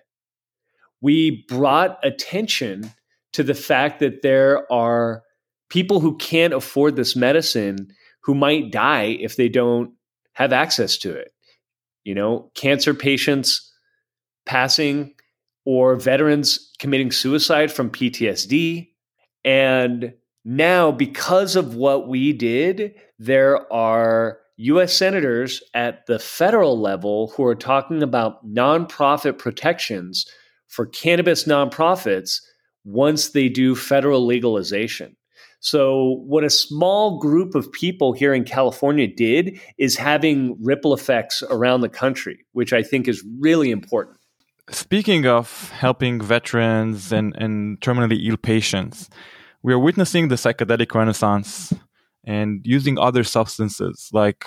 [1.01, 2.91] We brought attention
[3.33, 5.23] to the fact that there are
[5.69, 7.89] people who can't afford this medicine
[8.23, 9.91] who might die if they don't
[10.33, 11.31] have access to it.
[12.03, 13.71] You know, cancer patients
[14.45, 15.13] passing
[15.65, 18.89] or veterans committing suicide from PTSD.
[19.45, 20.13] And
[20.45, 27.45] now, because of what we did, there are US senators at the federal level who
[27.45, 30.25] are talking about nonprofit protections
[30.67, 32.41] for cannabis nonprofits
[32.83, 35.15] once they do federal legalization.
[35.63, 41.41] So, what a small group of people here in California did is having ripple effects
[41.49, 44.17] around the country, which I think is really important.
[44.71, 49.09] Speaking of helping veterans and, and terminally ill patients,
[49.61, 51.71] we are witnessing the psychedelic renaissance
[52.25, 54.45] and using other substances like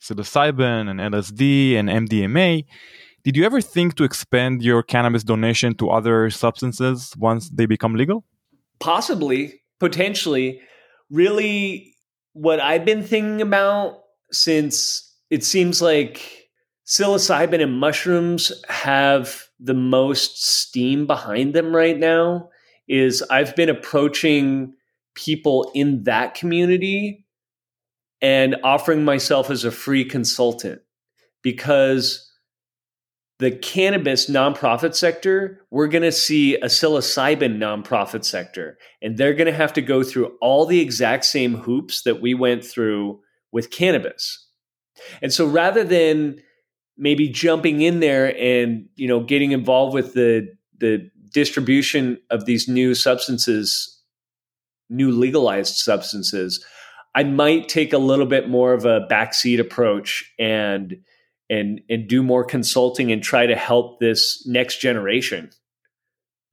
[0.00, 2.64] psilocybin and LSD and MDMA.
[3.22, 7.96] Did you ever think to expand your cannabis donation to other substances once they become
[7.96, 8.24] legal?
[8.80, 10.60] Possibly, potentially.
[11.10, 11.94] Really,
[12.32, 14.00] what I've been thinking about
[14.32, 16.48] since it seems like
[16.86, 22.50] psilocybin and mushrooms have the most steam behind them right now
[22.88, 24.74] is I've been approaching
[25.14, 27.24] people in that community
[28.20, 30.82] and offering myself as a free consultant
[31.42, 32.30] because
[33.44, 39.46] the cannabis nonprofit sector, we're going to see a psilocybin nonprofit sector, and they're going
[39.46, 43.20] to have to go through all the exact same hoops that we went through
[43.52, 44.48] with cannabis.
[45.20, 46.40] And so rather than
[46.96, 52.68] maybe jumping in there and you know getting involved with the the distribution of these
[52.68, 54.00] new substances
[54.88, 56.64] new legalized substances
[57.14, 60.96] i might take a little bit more of a backseat approach and
[61.50, 65.50] and and do more consulting and try to help this next generation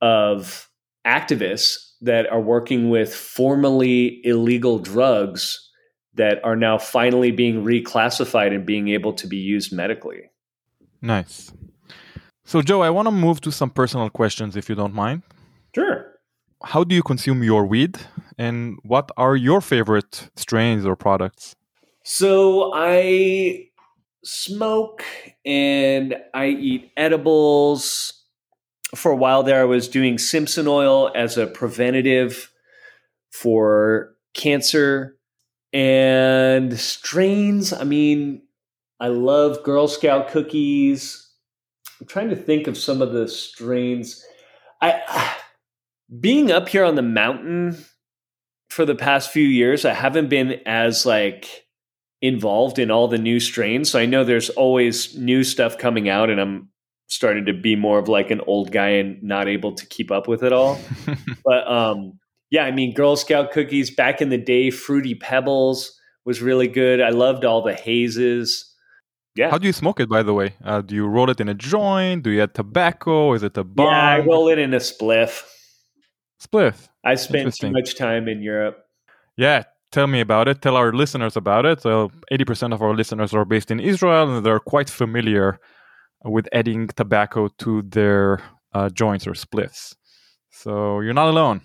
[0.00, 0.68] of
[1.06, 5.70] activists that are working with formerly illegal drugs
[6.14, 10.22] that are now finally being reclassified and being able to be used medically
[11.02, 11.52] Nice.
[12.44, 15.22] So, Joe, I want to move to some personal questions if you don't mind.
[15.74, 16.06] Sure.
[16.64, 17.98] How do you consume your weed
[18.38, 21.56] and what are your favorite strains or products?
[22.04, 23.66] So, I
[24.24, 25.04] smoke
[25.44, 28.18] and I eat edibles.
[28.94, 32.52] For a while there, I was doing Simpson oil as a preventative
[33.30, 35.16] for cancer
[35.72, 37.72] and strains.
[37.72, 38.42] I mean,
[39.00, 41.30] I love Girl Scout cookies.
[42.00, 44.24] I'm trying to think of some of the strains.
[44.80, 45.36] I
[46.20, 47.78] being up here on the mountain
[48.68, 51.61] for the past few years, I haven't been as like
[52.22, 53.90] involved in all the new strains.
[53.90, 56.68] So I know there's always new stuff coming out and I'm
[57.08, 60.28] starting to be more of like an old guy and not able to keep up
[60.28, 60.80] with it all.
[61.44, 62.18] but um
[62.50, 67.00] yeah, I mean Girl Scout cookies back in the day, Fruity Pebbles was really good.
[67.00, 68.68] I loved all the hazes.
[69.34, 69.50] Yeah.
[69.50, 70.54] How do you smoke it, by the way?
[70.62, 72.22] Uh, do you roll it in a joint?
[72.22, 73.32] Do you add tobacco?
[73.32, 73.86] Is it a bong?
[73.86, 75.42] Yeah, I roll it in a spliff.
[76.40, 76.88] Spliff.
[77.02, 78.84] I spent too much time in Europe.
[79.36, 80.60] Yeah, tell me about it.
[80.62, 81.80] Tell our listeners about it.
[81.82, 85.60] So, 80% of our listeners are based in Israel and they're quite familiar
[86.24, 88.40] with adding tobacco to their
[88.72, 89.94] uh, joints or spliffs.
[90.50, 91.60] So, you're not alone.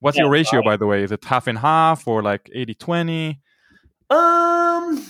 [0.00, 0.64] What's yeah, your ratio, right.
[0.66, 1.02] by the way?
[1.02, 3.40] Is it half and half or like 80 20?
[4.10, 5.06] Um,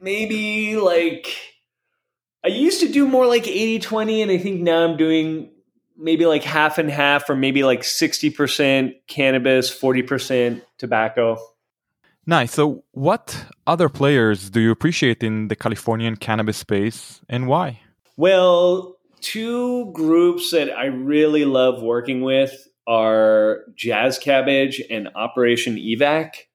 [0.00, 1.28] maybe like
[2.44, 5.50] I used to do more like 80 20, and I think now I'm doing
[5.96, 11.36] maybe like half and half, or maybe like 60% cannabis, 40% tobacco.
[12.30, 12.52] Nice.
[12.52, 17.80] So, what other players do you appreciate in the Californian cannabis space and why?
[18.16, 26.46] Well, two groups that I really love working with are Jazz Cabbage and Operation Evac.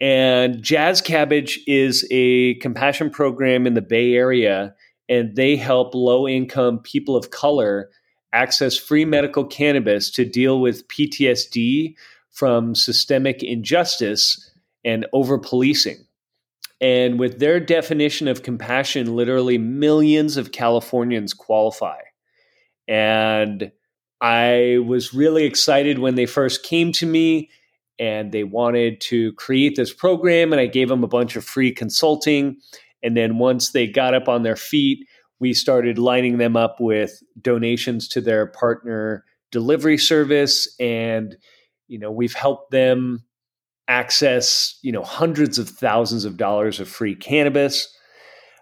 [0.00, 4.76] And Jazz Cabbage is a compassion program in the Bay Area,
[5.08, 7.90] and they help low income people of color
[8.32, 11.96] access free medical cannabis to deal with PTSD
[12.30, 14.48] from systemic injustice
[14.88, 16.06] and over policing.
[16.80, 21.98] And with their definition of compassion, literally millions of Californians qualify.
[22.88, 23.70] And
[24.22, 27.50] I was really excited when they first came to me
[27.98, 30.52] and they wanted to create this program.
[30.52, 32.56] And I gave them a bunch of free consulting.
[33.02, 35.06] And then once they got up on their feet,
[35.38, 40.74] we started lining them up with donations to their partner delivery service.
[40.80, 41.36] And,
[41.88, 43.24] you know, we've helped them
[43.88, 47.94] access you know hundreds of thousands of dollars of free cannabis.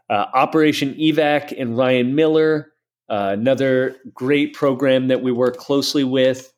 [0.09, 2.73] Uh, Operation Evac and Ryan Miller,
[3.09, 6.53] uh, another great program that we work closely with.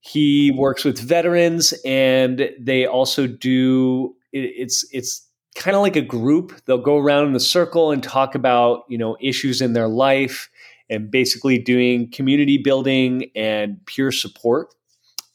[0.00, 4.14] He works with veterans, and they also do.
[4.32, 6.52] It, it's it's kind of like a group.
[6.66, 10.50] They'll go around in a circle and talk about you know issues in their life,
[10.90, 14.74] and basically doing community building and peer support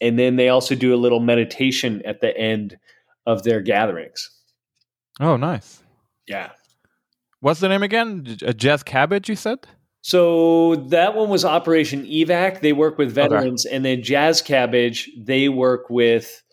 [0.01, 2.77] and then they also do a little meditation at the end
[3.25, 4.29] of their gatherings.
[5.19, 5.81] Oh, nice.
[6.27, 6.51] Yeah.
[7.39, 8.37] What's the name again?
[8.41, 9.59] A Jazz Cabbage, you said?
[10.01, 12.61] So that one was Operation Evac.
[12.61, 13.75] They work with veterans, okay.
[13.75, 16.43] and then Jazz Cabbage they work with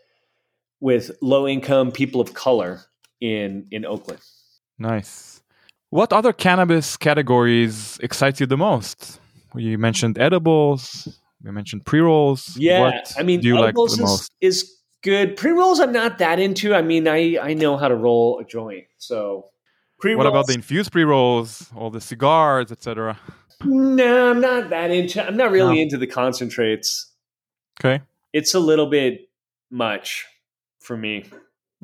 [0.80, 2.80] with low income people of color
[3.20, 4.20] in in Oakland.
[4.78, 5.42] Nice.
[5.90, 9.20] What other cannabis categories excites you the most?
[9.54, 11.20] You mentioned edibles.
[11.44, 12.56] We mentioned pre rolls.
[12.56, 14.32] Yeah, what I mean, do you like the is, most?
[14.40, 15.36] Is good.
[15.36, 16.74] Pre rolls, I'm not that into.
[16.74, 19.46] I mean, I I know how to roll a joint, so
[20.00, 20.14] pre.
[20.14, 23.18] What about the infused pre rolls, all the cigars, etc.?
[23.64, 25.24] No, I'm not that into.
[25.24, 25.82] I'm not really no.
[25.82, 27.10] into the concentrates.
[27.80, 28.02] Okay,
[28.32, 29.28] it's a little bit
[29.70, 30.26] much
[30.78, 31.24] for me.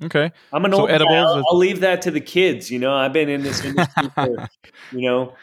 [0.04, 1.16] Okay, I'm an so old edibles.
[1.16, 2.70] I'll, I'll leave that to the kids.
[2.70, 4.48] You know, I've been in this industry for
[4.92, 5.34] you know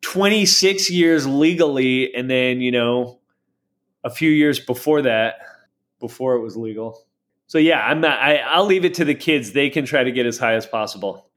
[0.00, 3.17] 26 years legally, and then you know
[4.04, 5.36] a few years before that,
[6.00, 7.04] before it was legal.
[7.46, 8.18] So yeah, I'm not.
[8.18, 9.52] I, I'll leave it to the kids.
[9.52, 11.30] They can try to get as high as possible.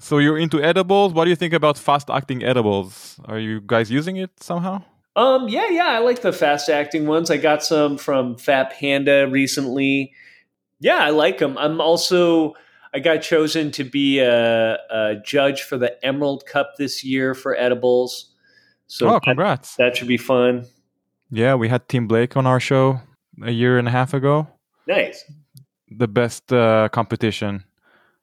[0.00, 1.12] So you're into edibles.
[1.12, 3.20] What do you think about fast acting edibles?
[3.26, 4.82] Are you guys using it somehow?
[5.16, 7.30] Um, yeah, yeah, I like the fast acting ones.
[7.30, 10.12] I got some from Fat Panda recently.
[10.80, 11.56] Yeah, I like them.
[11.56, 12.54] I'm also
[12.92, 17.56] I got chosen to be a, a judge for the Emerald Cup this year for
[17.56, 18.32] edibles.
[18.88, 19.76] So oh, congrats!
[19.76, 20.66] That, that should be fun.
[21.34, 23.00] Yeah, we had Tim Blake on our show
[23.42, 24.46] a year and a half ago.
[24.86, 25.24] Nice.
[25.90, 27.64] The best uh, competition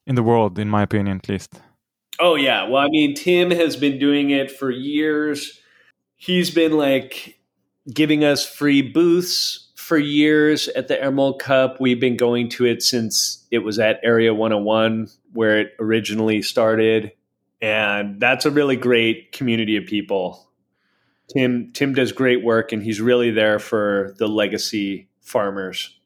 [0.07, 1.59] in the world, in my opinion, at least.
[2.21, 2.69] Oh, yeah.
[2.69, 5.59] Well, I mean, Tim has been doing it for years.
[6.15, 7.37] He's been like
[7.93, 11.81] giving us free booths for years at the Emerald Cup.
[11.81, 17.11] We've been going to it since it was at Area 101, where it originally started.
[17.61, 20.47] And that's a really great community of people
[21.33, 25.97] Tim Tim does great work, and he's really there for the legacy farmers.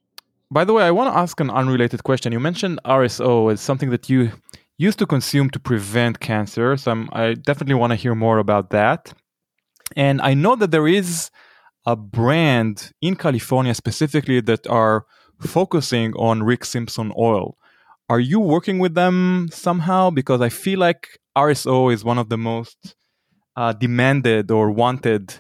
[0.52, 2.32] By the way, I want to ask an unrelated question.
[2.32, 4.32] You mentioned RSO as something that you
[4.78, 6.78] used to consume to prevent cancer.
[6.78, 9.14] So I'm, I definitely want to hear more about that.
[9.96, 11.32] And I know that there is
[11.86, 15.06] a brand in California specifically that are
[15.40, 17.58] focusing on Rick Simpson oil.
[18.10, 20.10] Are you working with them somehow?
[20.10, 22.96] Because I feel like RSO is one of the most
[23.56, 25.36] uh, demanded or wanted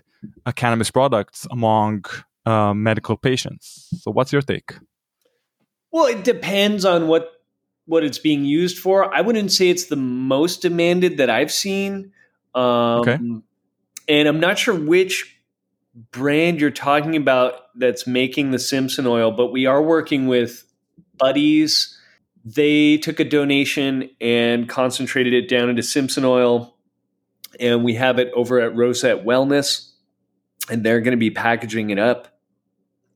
[0.45, 2.06] uh, cannabis products among
[2.45, 3.89] uh, medical patients.
[4.01, 4.75] So, what's your take?
[5.91, 7.32] Well, it depends on what
[7.86, 9.13] what it's being used for.
[9.13, 12.12] I wouldn't say it's the most demanded that I've seen.
[12.54, 12.63] Um,
[13.01, 13.19] okay.
[14.08, 15.39] And I'm not sure which
[16.12, 20.63] brand you're talking about that's making the Simpson oil, but we are working with
[21.17, 21.97] buddies.
[22.43, 26.74] They took a donation and concentrated it down into Simpson oil
[27.59, 29.91] and we have it over at Rosette Wellness,
[30.69, 32.27] and they're going to be packaging it up.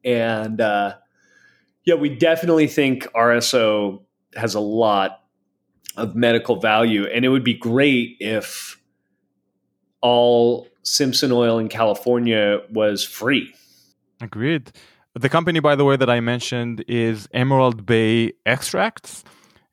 [0.03, 0.95] And uh,
[1.85, 4.03] yeah, we definitely think RSO
[4.35, 5.23] has a lot
[5.97, 8.79] of medical value, and it would be great if
[10.01, 13.53] all Simpson oil in California was free.
[14.21, 14.71] Agreed.
[15.13, 19.23] The company, by the way, that I mentioned is Emerald Bay Extracts,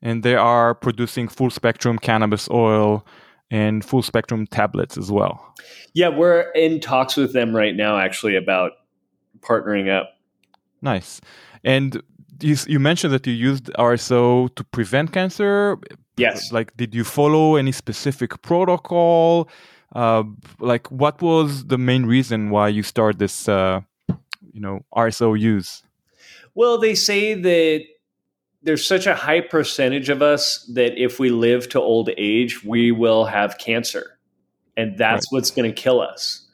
[0.01, 3.05] and they are producing full spectrum cannabis oil
[3.49, 5.55] and full spectrum tablets as well.
[5.93, 8.71] Yeah, we're in talks with them right now, actually, about
[9.39, 10.09] partnering up.
[10.81, 11.21] Nice.
[11.63, 12.01] And
[12.41, 15.77] you, you mentioned that you used RSO to prevent cancer.
[16.17, 16.51] Yes.
[16.51, 19.49] Like, did you follow any specific protocol?
[19.95, 20.23] Uh,
[20.59, 23.47] like, what was the main reason why you started this?
[23.47, 23.81] Uh,
[24.57, 25.83] you know RSO use?
[26.55, 27.85] Well, they say that
[28.67, 32.91] there's such a high percentage of us that if we live to old age, we
[32.91, 34.19] will have cancer.
[34.75, 35.37] And that's right.
[35.37, 36.45] what's going to kill us.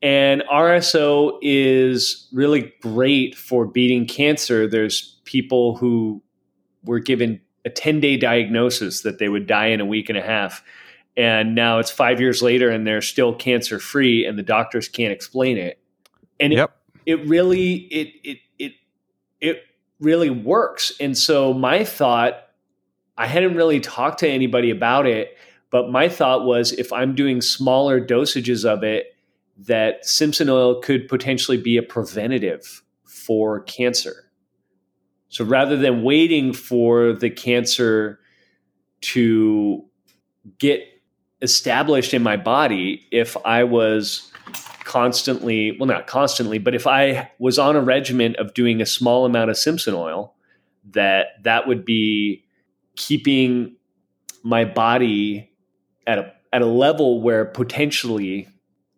[0.00, 4.68] And RSO is really great for beating cancer.
[4.68, 6.22] There's people who
[6.84, 10.22] were given a 10 day diagnosis that they would die in a week and a
[10.22, 10.62] half.
[11.16, 15.12] And now it's five years later and they're still cancer free and the doctors can't
[15.12, 15.80] explain it.
[16.38, 16.76] And yep.
[17.06, 18.72] it, it really, it, it, it,
[19.40, 19.62] it
[20.00, 20.92] really works.
[21.00, 22.34] And so my thought,
[23.16, 25.36] I hadn't really talked to anybody about it,
[25.70, 29.14] but my thought was if I'm doing smaller dosages of it,
[29.58, 34.30] that Simpson oil could potentially be a preventative for cancer.
[35.28, 38.20] So rather than waiting for the cancer
[39.00, 39.84] to
[40.58, 40.82] get
[41.42, 44.30] established in my body, if I was
[44.86, 49.26] constantly, well, not constantly, but if I was on a regimen of doing a small
[49.26, 50.34] amount of Simpson oil,
[50.92, 52.44] that that would be
[52.94, 53.76] keeping
[54.42, 55.50] my body
[56.06, 58.48] at a at a level where potentially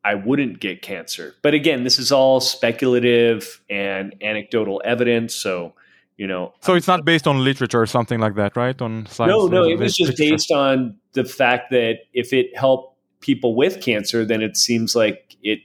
[0.05, 1.35] I wouldn't get cancer.
[1.43, 5.35] But again, this is all speculative and anecdotal evidence.
[5.35, 5.75] So,
[6.17, 6.53] you know.
[6.61, 8.81] So it's not based on literature or something like that, right?
[8.81, 9.31] On science.
[9.31, 13.81] No, no, it was just based on the fact that if it helped people with
[13.81, 15.61] cancer, then it seems like it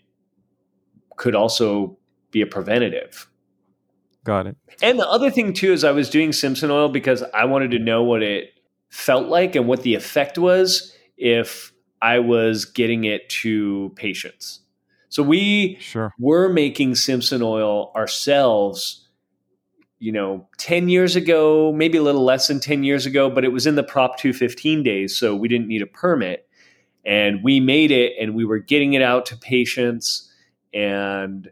[1.24, 1.98] could also
[2.32, 3.30] be a preventative.
[4.26, 4.58] Got it.
[4.82, 7.80] And the other thing too is I was doing Simpson oil because I wanted to
[7.80, 8.50] know what it
[8.90, 11.72] felt like and what the effect was if
[12.02, 14.60] I was getting it to patients.
[15.08, 16.14] So we sure.
[16.20, 19.08] were making Simpson oil ourselves,
[20.00, 23.54] you know, 10 years ago, maybe a little less than 10 years ago, but it
[23.54, 26.50] was in the Prop 215 days, so we didn't need a permit.
[27.06, 30.30] And we made it and we were getting it out to patients.
[30.74, 31.52] And,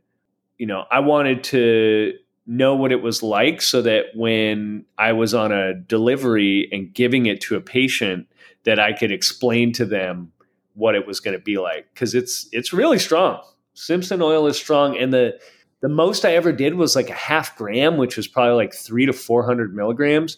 [0.58, 2.14] you know, I wanted to
[2.48, 7.28] know what it was like so that when I was on a delivery and giving
[7.28, 8.28] it to a patient,
[8.64, 10.32] that I could explain to them
[10.74, 13.42] what it was going to be like because it's it's really strong.
[13.74, 15.40] Simpson oil is strong, and the
[15.82, 19.06] the most I ever did was like a half gram, which was probably like three
[19.06, 20.38] to four hundred milligrams,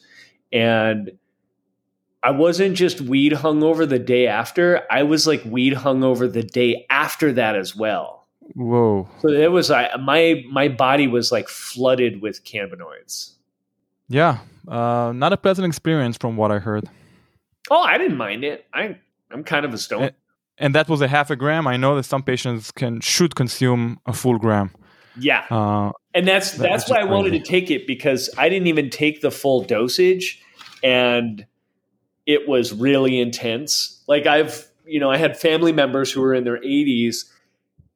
[0.52, 1.12] and
[2.22, 4.84] I wasn't just weed hungover the day after.
[4.90, 8.23] I was like weed hungover the day after that as well.
[8.56, 9.10] Whoa!
[9.22, 13.32] So it was I my my body was like flooded with cannabinoids.
[14.10, 16.90] Yeah, uh, not a pleasant experience from what I heard.
[17.72, 18.66] Oh, I didn't mind it.
[18.74, 18.98] I
[19.32, 20.12] I'm kind of a stone
[20.58, 21.68] and that was a half a gram.
[21.68, 24.72] I know that some patients can should consume a full gram.
[25.20, 28.90] Yeah, uh, and that's that's why I wanted to take it because I didn't even
[28.90, 30.42] take the full dosage,
[30.84, 31.46] and
[32.26, 34.04] it was really intense.
[34.08, 37.26] Like I've you know I had family members who were in their 80s,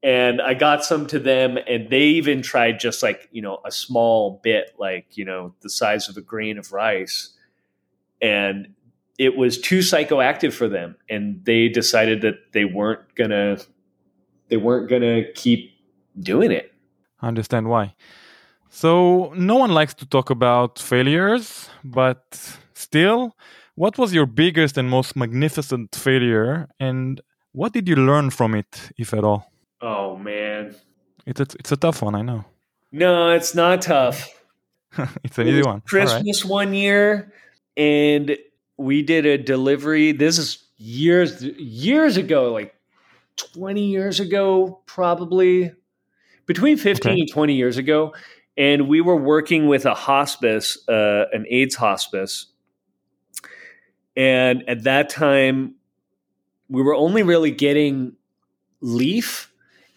[0.07, 3.71] and I got some to them, and they even tried just like you know a
[3.71, 7.35] small bit, like you know the size of a grain of rice,
[8.21, 8.73] and
[9.17, 13.57] it was too psychoactive for them and they decided that they weren't gonna
[14.49, 15.71] they weren't gonna keep
[16.19, 16.71] doing it.
[17.21, 17.95] I understand why.
[18.69, 23.35] So no one likes to talk about failures but still
[23.75, 27.21] what was your biggest and most magnificent failure and
[27.53, 29.51] what did you learn from it if at all
[29.81, 30.75] oh man
[31.25, 32.45] it's a, it's a tough one i know
[32.91, 34.41] no it's not tough
[35.23, 36.51] it's an easy one christmas right.
[36.51, 37.31] one year
[37.75, 38.37] and
[38.77, 40.11] we did a delivery.
[40.11, 42.75] This is years years ago, like
[43.37, 45.71] 20 years ago, probably
[46.45, 47.19] between 15 okay.
[47.19, 48.13] and 20 years ago.
[48.57, 52.47] And we were working with a hospice, uh, an AIDS hospice.
[54.15, 55.75] And at that time,
[56.69, 58.13] we were only really getting
[58.81, 59.46] leaf.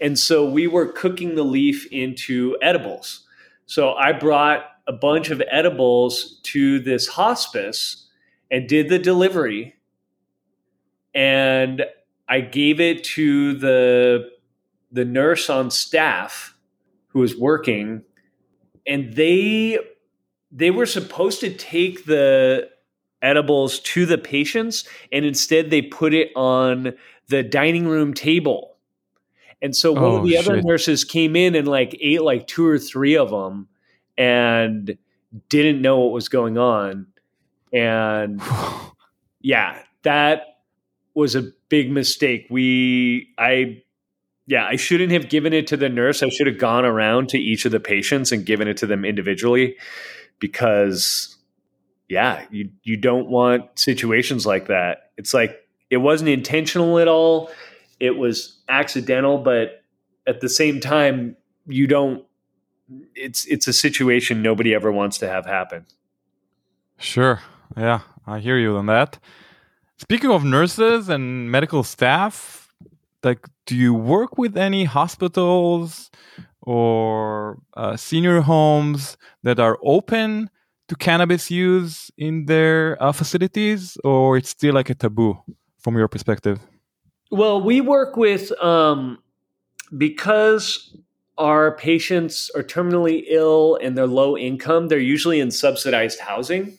[0.01, 3.27] And so we were cooking the leaf into edibles.
[3.67, 8.09] So I brought a bunch of edibles to this hospice
[8.51, 9.77] and did the delivery
[11.15, 11.85] and
[12.29, 14.31] I gave it to the
[14.93, 16.57] the nurse on staff
[17.09, 18.03] who was working
[18.87, 19.79] and they
[20.51, 22.69] they were supposed to take the
[23.23, 26.95] edibles to the patients and instead they put it on
[27.29, 28.70] the dining room table.
[29.63, 30.49] And so one oh, of the shit.
[30.49, 33.69] other nurses came in and like ate like two or three of them
[34.17, 34.97] and
[35.49, 37.07] didn't know what was going on
[37.73, 38.41] and
[39.41, 40.59] yeah, that
[41.15, 42.47] was a big mistake.
[42.51, 43.83] We, I,
[44.47, 46.23] yeah, I shouldn't have given it to the nurse.
[46.23, 49.05] I should have gone around to each of the patients and given it to them
[49.05, 49.77] individually
[50.39, 51.37] because,
[52.09, 55.11] yeah, you, you don't want situations like that.
[55.17, 55.57] It's like
[55.91, 57.51] it wasn't intentional at all,
[58.01, 59.83] it was accidental, but
[60.27, 61.37] at the same time,
[61.67, 62.25] you don't
[63.15, 65.87] it's it's a situation nobody ever wants to have happen.
[66.99, 67.41] Sure.
[67.77, 69.19] Yeah, I hear you on that.
[69.99, 72.69] Speaking of nurses and medical staff,
[73.23, 76.11] like, do you work with any hospitals
[76.63, 80.51] or uh, senior homes that are open
[80.89, 85.39] to cannabis use in their uh, facilities, or it's still like a taboo
[85.79, 86.59] from your perspective?
[87.31, 89.19] Well, we work with um,
[89.97, 90.97] because
[91.39, 94.89] our patients are terminally ill and they're low income.
[94.89, 96.79] They're usually in subsidized housing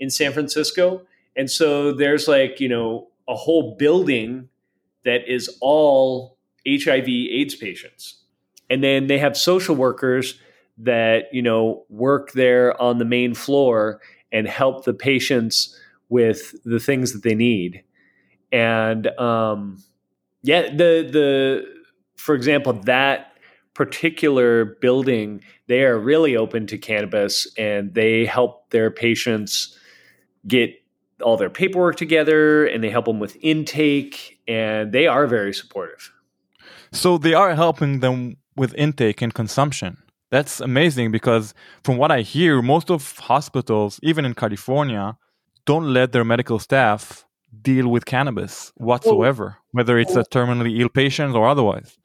[0.00, 1.02] in San Francisco,
[1.36, 4.48] and so there's like you know a whole building
[5.04, 8.22] that is all HIV/AIDS patients,
[8.68, 10.40] and then they have social workers
[10.78, 14.00] that you know work there on the main floor
[14.32, 17.84] and help the patients with the things that they need
[18.52, 19.82] and um,
[20.42, 21.64] yeah the the
[22.16, 23.32] for example that
[23.74, 29.78] particular building they are really open to cannabis and they help their patients
[30.46, 30.74] get
[31.22, 36.12] all their paperwork together and they help them with intake and they are very supportive.
[36.92, 39.98] So they are helping them with intake and consumption.
[40.30, 45.16] That's amazing because from what I hear, most of hospitals, even in California,
[45.64, 47.26] don't let their medical staff
[47.62, 49.62] deal with cannabis whatsoever, oh.
[49.72, 51.96] whether it's a terminally ill patient or otherwise.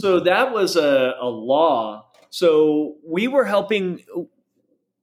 [0.00, 2.06] So that was a, a law.
[2.30, 4.00] So we were helping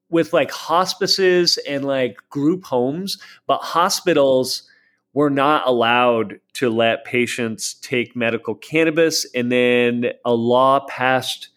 [0.09, 4.67] with like hospices and like group homes, but hospitals
[5.13, 9.25] were not allowed to let patients take medical cannabis.
[9.33, 11.49] And then a law passed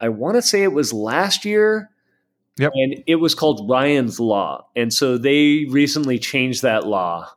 [0.00, 1.90] I want to say it was last year.
[2.58, 2.72] Yep.
[2.74, 4.66] And it was called Ryan's Law.
[4.76, 7.30] And so they recently changed that law.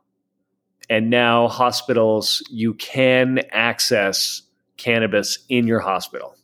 [0.90, 4.42] And now hospitals, you can access
[4.76, 6.34] cannabis in your hospital.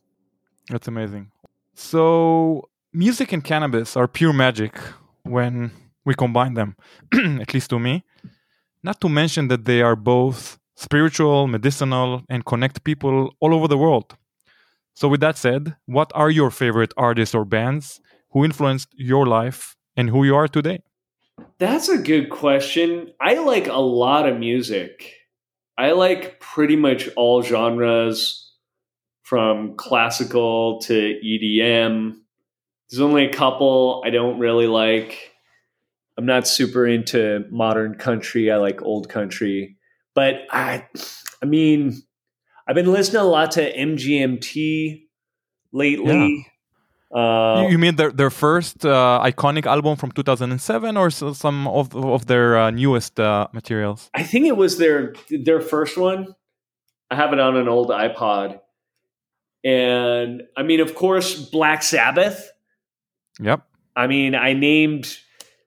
[0.68, 1.30] That's amazing.
[1.74, 4.78] So, music and cannabis are pure magic
[5.22, 5.70] when
[6.04, 6.76] we combine them,
[7.12, 8.04] at least to me.
[8.82, 13.78] Not to mention that they are both spiritual, medicinal, and connect people all over the
[13.78, 14.16] world.
[14.94, 19.76] So, with that said, what are your favorite artists or bands who influenced your life
[19.96, 20.82] and who you are today?
[21.58, 23.12] That's a good question.
[23.20, 25.14] I like a lot of music.
[25.78, 28.52] I like pretty much all genres
[29.22, 30.92] from classical to
[31.24, 32.16] EDM.
[32.90, 35.32] There's only a couple I don't really like.
[36.16, 38.50] I'm not super into modern country.
[38.50, 39.76] I like old country.
[40.14, 40.86] But I
[41.42, 42.02] I mean,
[42.68, 45.02] I've been listening a lot to MGMT
[45.72, 46.36] lately.
[46.36, 46.50] Yeah.
[47.14, 52.26] Uh, you mean their their first uh, iconic album from 2007, or some of of
[52.26, 54.10] their uh, newest uh, materials?
[54.14, 56.34] I think it was their their first one.
[57.10, 58.58] I have it on an old iPod,
[59.62, 62.50] and I mean, of course, Black Sabbath.
[63.38, 63.62] Yep.
[63.94, 65.16] I mean, I named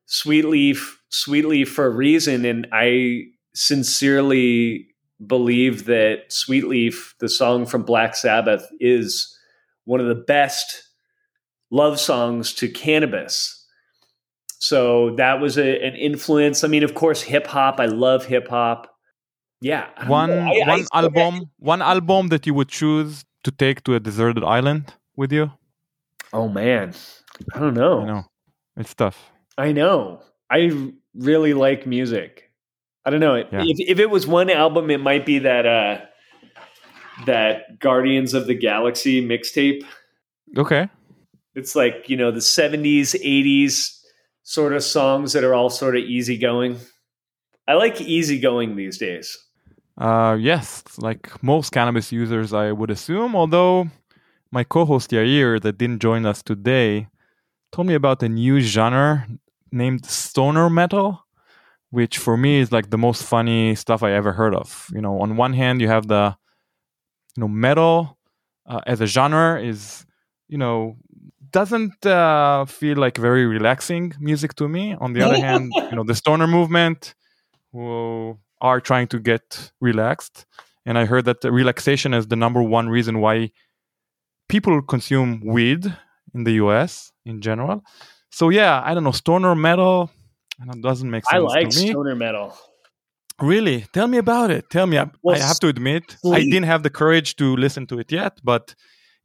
[0.05, 4.87] Sweetleaf Sweetleaf for a reason, and I sincerely
[5.25, 9.33] believe that Sweetleaf, the song from Black Sabbath, is
[9.85, 10.86] one of the best
[11.70, 13.65] love songs to cannabis.
[14.59, 16.63] So that was a, an influence.
[16.63, 17.80] I mean, of course, hip hop.
[17.80, 18.93] I love hip hop.
[19.61, 19.88] Yeah.
[20.07, 23.95] One I, one I, album, I, one album that you would choose to take to
[23.95, 25.51] a deserted island with you.
[26.34, 26.93] Oh man,
[27.53, 28.01] I don't know.
[28.01, 28.26] I know
[28.76, 29.32] it's tough.
[29.57, 30.22] I know.
[30.49, 32.51] I really like music.
[33.05, 33.36] I don't know.
[33.36, 33.63] Yeah.
[33.63, 35.99] If, if it was one album, it might be that uh,
[37.26, 39.84] that Guardians of the Galaxy mixtape.
[40.57, 40.89] Okay.
[41.57, 43.99] It's like you know the '70s, '80s
[44.43, 46.77] sort of songs that are all sort of easygoing.
[47.67, 49.37] I like easygoing these days.
[49.97, 53.35] Uh, yes, like most cannabis users, I would assume.
[53.35, 53.89] Although
[54.51, 57.07] my co-host Yair, that didn't join us today,
[57.71, 59.27] told me about a new genre
[59.71, 61.27] named stoner metal
[61.89, 64.89] which for me is like the most funny stuff I ever heard of.
[64.93, 66.35] You know, on one hand, you have the,
[67.35, 68.17] you know, metal
[68.67, 70.05] uh, as a genre is,
[70.49, 70.97] you know,
[71.57, 74.95] doesn't uh, feel like very relaxing music to me.
[75.03, 77.15] On the other hand, you know, the stoner movement
[77.71, 80.45] who are trying to get relaxed.
[80.85, 83.35] And I heard that relaxation is the number one reason why
[84.53, 85.83] people consume weed
[86.35, 87.77] in the US in general.
[88.29, 90.11] So yeah, I don't know, stoner metal
[90.59, 91.37] and it doesn't make sense.
[91.37, 92.47] I like stoner metal.
[93.41, 93.85] Really?
[93.93, 94.63] Tell me about it.
[94.69, 94.97] Tell me.
[95.23, 96.35] Well, I have to admit, sleep.
[96.37, 98.75] I didn't have the courage to listen to it yet, but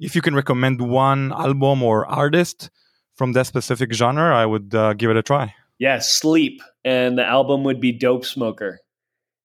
[0.03, 2.71] if you can recommend one album or artist
[3.15, 5.55] from that specific genre, I would uh, give it a try.
[5.79, 6.61] Yeah, Sleep.
[6.85, 8.81] And the album would be Dope Smoker.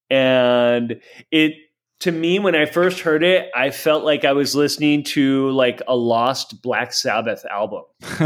[0.09, 0.99] And
[1.31, 1.53] it
[2.01, 5.81] to me, when I first heard it, I felt like I was listening to like
[5.87, 7.83] a lost Black Sabbath album.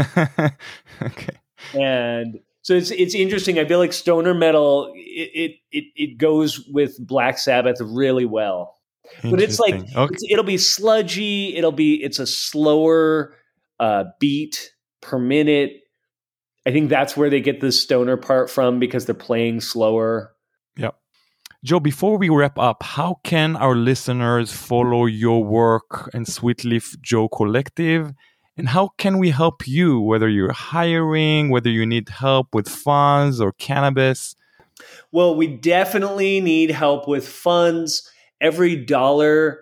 [1.02, 1.36] okay.
[1.74, 3.58] And so it's it's interesting.
[3.58, 8.76] I feel like stoner metal it it it, it goes with Black Sabbath really well.
[9.22, 10.14] But it's like okay.
[10.14, 11.56] it's, it'll be sludgy.
[11.56, 13.34] It'll be it's a slower
[13.78, 15.72] uh, beat per minute.
[16.66, 20.32] I think that's where they get the stoner part from because they're playing slower.
[20.76, 20.90] Yeah.
[21.64, 27.28] Joe, before we wrap up, how can our listeners follow your work and Sweetleaf Joe
[27.28, 28.12] Collective?
[28.56, 33.40] And how can we help you, whether you're hiring, whether you need help with funds
[33.40, 34.36] or cannabis?
[35.10, 38.08] Well, we definitely need help with funds.
[38.42, 39.60] Every dollar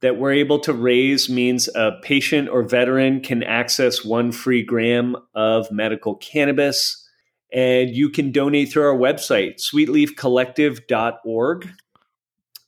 [0.00, 5.14] that we're able to raise means a patient or veteran can access one free gram
[5.34, 6.98] of medical cannabis.
[7.52, 11.70] And you can donate through our website, sweetleafcollective.org.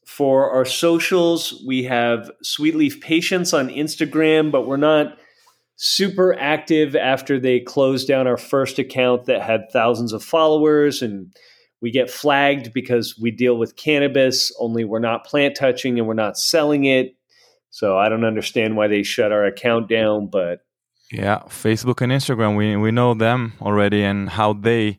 [0.07, 5.19] For our socials, we have Sweetleaf Patients on Instagram, but we're not
[5.77, 11.35] super active after they closed down our first account that had thousands of followers and
[11.85, 16.23] we get flagged because we deal with cannabis only we're not plant touching and we're
[16.27, 17.15] not selling it
[17.71, 20.61] so i don't understand why they shut our account down but
[21.13, 24.99] yeah facebook and instagram we, we know them already and how they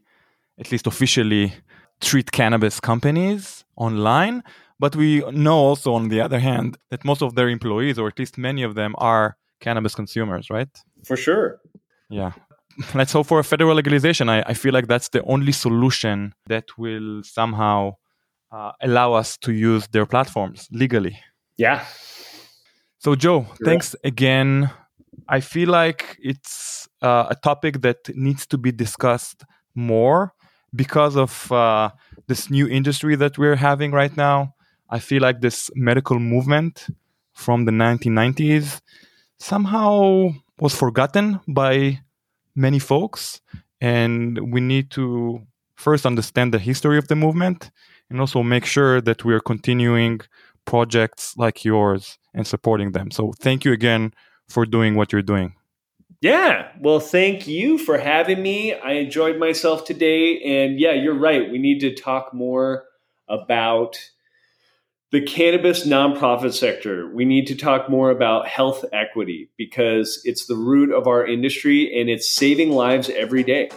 [0.59, 1.53] at least officially
[2.01, 4.43] treat cannabis companies online
[4.79, 8.19] but we know also on the other hand that most of their employees or at
[8.19, 10.69] least many of them are cannabis consumers, right?
[11.05, 11.59] For sure.
[12.09, 12.33] Yeah.
[12.95, 14.29] Let's hope for a federal legalization.
[14.29, 17.95] I, I feel like that's the only solution that will somehow
[18.51, 21.17] uh, allow us to use their platforms legally.
[21.57, 21.85] Yeah.
[22.99, 24.69] So, Joe, thanks again.
[25.27, 30.33] I feel like it's uh, a topic that needs to be discussed more
[30.75, 31.91] because of uh,
[32.27, 34.53] this new industry that we're having right now.
[34.89, 36.87] I feel like this medical movement
[37.33, 38.81] from the 1990s
[39.37, 41.99] somehow was forgotten by
[42.55, 43.41] many folks.
[43.81, 45.41] And we need to
[45.75, 47.71] first understand the history of the movement
[48.09, 50.21] and also make sure that we are continuing
[50.65, 53.11] projects like yours and supporting them.
[53.11, 54.13] So thank you again
[54.47, 55.55] for doing what you're doing.
[56.21, 58.73] Yeah, well, thank you for having me.
[58.73, 60.41] I enjoyed myself today.
[60.41, 61.51] And yeah, you're right.
[61.51, 62.85] We need to talk more
[63.27, 63.97] about
[65.11, 70.55] the cannabis nonprofit sector, we need to talk more about health equity because it's the
[70.55, 73.69] root of our industry and it's saving lives every day.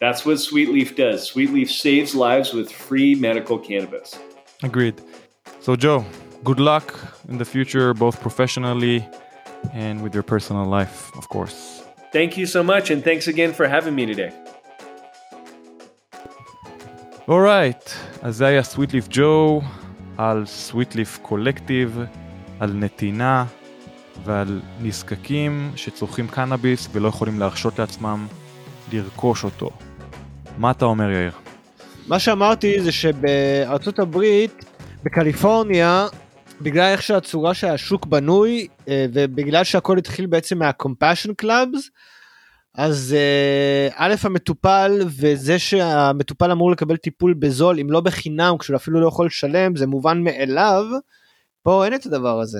[0.00, 1.30] That's what Sweetleaf does.
[1.30, 4.18] Sweetleaf saves lives with free medical cannabis.
[4.62, 5.00] Agreed.
[5.60, 6.04] So, Joe,
[6.44, 6.94] good luck
[7.28, 9.06] in the future, both professionally
[9.72, 11.82] and with your personal life, of course.
[12.12, 14.32] Thank you so much, and thanks again for having me today.
[17.26, 17.82] All right,
[18.22, 19.64] Isaiah Sweetleaf Joe.
[20.18, 21.98] על סוויטליף קולקטיב,
[22.60, 23.44] על נתינה
[24.24, 28.26] ועל נזקקים שצורכים קנאביס ולא יכולים להרשות לעצמם
[28.92, 29.70] לרכוש אותו.
[30.58, 31.32] מה אתה אומר יאיר?
[32.06, 34.64] מה שאמרתי זה שבארצות הברית,
[35.04, 36.06] בקליפורניה,
[36.60, 41.78] בגלל איך שהצורה שהשוק בנוי אה, ובגלל שהכל התחיל בעצם מה-compassion clubs,
[42.74, 49.00] אז אה, א' המטופל וזה שהמטופל אמור לקבל טיפול בזול אם לא בחינם כשהוא אפילו
[49.00, 50.84] לא יכול לשלם זה מובן מאליו.
[51.62, 52.58] פה אין את הדבר הזה.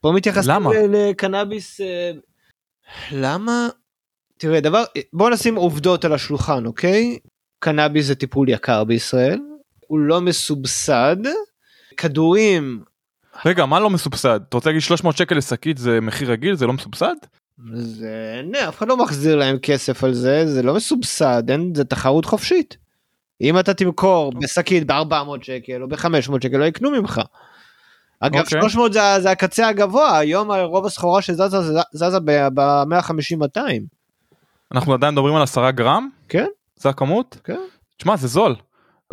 [0.00, 0.52] פה מתייחסים
[0.90, 1.80] לקנאביס.
[1.80, 2.10] אה,
[3.12, 3.68] למה?
[4.38, 7.18] תראה דבר בוא נשים עובדות על השולחן אוקיי?
[7.58, 9.40] קנאביס זה טיפול יקר בישראל
[9.86, 11.16] הוא לא מסובסד
[11.96, 12.82] כדורים.
[13.44, 14.40] רגע מה לא מסובסד?
[14.48, 17.14] אתה רוצה להגיד 300 שקל לשקית זה מחיר רגיל זה לא מסובסד?
[17.66, 22.24] זה אף אחד לא מחזיר להם כסף על זה זה לא מסובסד אין זה תחרות
[22.24, 22.76] חופשית.
[23.40, 27.20] אם אתה תמכור בשקית ב-400 שקל או ב-500 שקל לא יקנו ממך.
[28.20, 28.44] אגב okay.
[28.44, 28.60] אוקיי.
[28.60, 31.58] 300 זה, זה הקצה הגבוה היום רוב הסחורה שזזה
[31.92, 32.20] זזה
[32.54, 33.60] ב-150-200.
[34.72, 36.08] אנחנו עדיין מדברים על 10 גרם?
[36.28, 36.46] כן.
[36.76, 37.38] זה הכמות?
[37.44, 37.60] כן.
[37.96, 38.54] תשמע זה זול.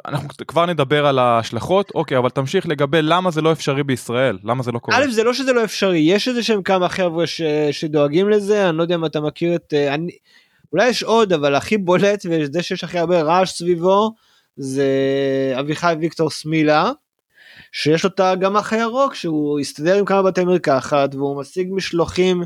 [0.07, 4.63] אנחנו כבר נדבר על ההשלכות אוקיי אבל תמשיך לגבי למה זה לא אפשרי בישראל למה
[4.63, 4.97] זה לא קורה.
[4.97, 7.41] א' זה לא שזה לא אפשרי יש איזה שהם כמה חבר'ה ש...
[7.71, 10.11] שדואגים לזה אני לא יודע אם אתה מכיר את אה, אני
[10.73, 14.13] אולי יש עוד אבל הכי בולט וזה שיש הכי הרבה רעש סביבו
[14.57, 14.85] זה
[15.59, 16.91] אביחי ויקטור סמילה.
[17.71, 22.43] שיש לו את הגמח הירוק שהוא הסתדר עם כמה בתי מרקחת והוא משיג משלוחים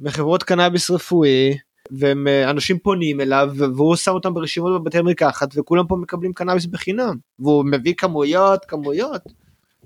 [0.00, 1.58] מחברות קנאביס רפואי
[1.90, 7.64] ואנשים פונים אליו והוא שם אותם ברשימות בבתי מרקחת וכולם פה מקבלים קנאביס בחינם והוא
[7.64, 9.22] מביא כמויות כמויות.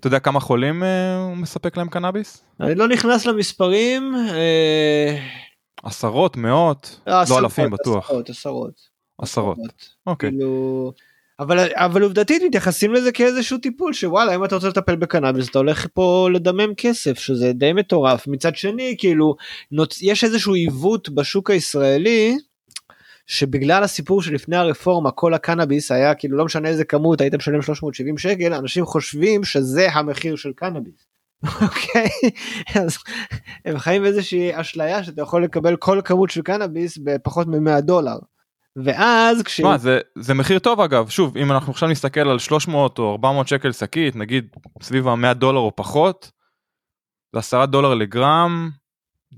[0.01, 2.44] אתה יודע כמה חולים אה, הוא מספק להם קנאביס?
[2.61, 4.14] אני לא נכנס למספרים.
[4.14, 5.18] אה...
[5.82, 8.05] עשרות מאות לא, לא אלפים בטוח.
[8.11, 8.80] עשרות עשרות.
[9.18, 9.59] עשרות.
[10.07, 10.30] אוקיי.
[11.41, 15.86] אבל, אבל עובדתית מתייחסים לזה כאיזשהו טיפול שוואלה אם אתה רוצה לטפל בקנאביס אתה הולך
[15.95, 19.36] פה לדמם כסף שזה די מטורף מצד שני כאילו
[19.72, 20.03] נוצ...
[20.03, 22.36] יש איזשהו עיוות בשוק הישראלי
[23.26, 28.18] שבגלל הסיפור שלפני הרפורמה כל הקנאביס היה כאילו לא משנה איזה כמות היית משלם 370
[28.18, 31.07] שקל אנשים חושבים שזה המחיר של קנאביס.
[31.62, 32.09] אוקיי
[32.74, 32.99] אז
[33.64, 38.18] הם חיים באיזושהי אשליה שאתה יכול לקבל כל כמות של קנאביס בפחות מ-100 דולר.
[38.84, 39.54] ואז כש...
[39.54, 43.48] תשמע, זה, זה מחיר טוב אגב, שוב, אם אנחנו עכשיו נסתכל על 300 או 400
[43.48, 44.46] שקל שקית, נגיד
[44.82, 46.30] סביב ה-100 דולר או פחות,
[47.32, 48.70] זה 10 דולר לגרם,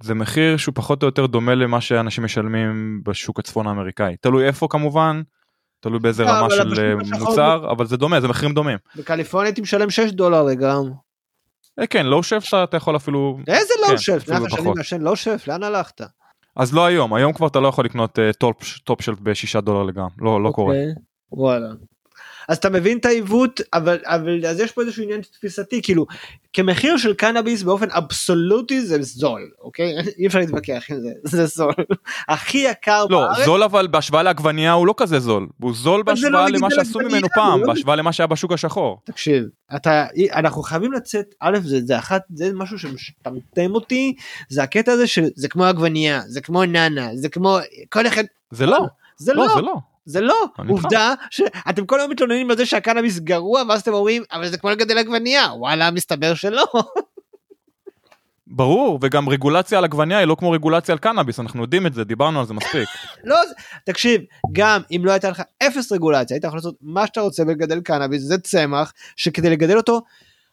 [0.03, 4.17] זה מחיר שהוא פחות או יותר דומה למה שאנשים משלמים בשוק הצפון האמריקאי.
[4.21, 5.23] תלוי איפה כמובן,
[5.81, 8.79] תלוי באיזה לא, רמה של אה, מוצר, אבל זה דומה, זה מחירים דומים.
[8.97, 10.91] בקליפורניה הייתי משלם 6 דולר לגרם.
[11.81, 13.39] אה, כן, לואו שף אתה יכול אפילו...
[13.49, 14.29] איזה כן, שף?
[14.77, 15.45] מעשן לא שף?
[15.47, 16.01] לאן הלכת?
[16.57, 18.33] אז לא היום, היום כבר אתה לא יכול לקנות אה,
[18.85, 20.75] טופ, שלט בשישה דולר לגרם, לא, לא קורה.
[20.75, 20.93] אוקיי,
[21.33, 21.69] וואלה.
[22.51, 26.07] אז אתה מבין את העיוות אבל אבל אז יש פה איזשהו עניין תפיסתי כאילו
[26.53, 29.97] כמחיר של קנאביס באופן אבסולוטי זה זול אוקיי?
[30.19, 31.73] אי אפשר להתווכח עם זה זה זול.
[32.29, 36.05] הכי יקר לא, בארץ זול אבל בהשוואה לעגבנייה הוא לא כזה זול, הוא זול לא
[36.05, 39.01] בהשוואה נגיד למה שעשו ממנו פעם, לא- בהשוואה למה שהיה בשוק השחור.
[39.05, 39.45] תקשיב
[39.77, 44.15] אתה אנחנו חייבים לצאת א' זה זה אחת זה משהו שמשתמטם אותי
[44.49, 48.87] זה הקטע הזה שזה כמו עגבנייה זה כמו נאנה זה כמו כל אחד זה לא,
[49.17, 49.90] זה לא, לא זה לא.
[50.05, 50.71] זה לא איתך.
[50.71, 54.71] עובדה שאתם כל היום מתלוננים על זה שהקנאביס גרוע ואז אתם אומרים אבל זה כמו
[54.71, 56.65] לגדל עגבנייה וואלה מסתבר שלא
[58.51, 62.05] ברור, וגם רגולציה על עגבנייה היא לא כמו רגולציה על קנאביס, אנחנו יודעים את זה,
[62.05, 62.89] דיברנו על זה מספיק.
[63.25, 63.37] לא
[63.85, 64.21] תקשיב
[64.53, 68.23] גם אם לא הייתה לך אפס רגולציה היית יכול לעשות מה שאתה רוצה ולגדל קנאביס
[68.23, 70.03] זה צמח שכדי לגדל אותו.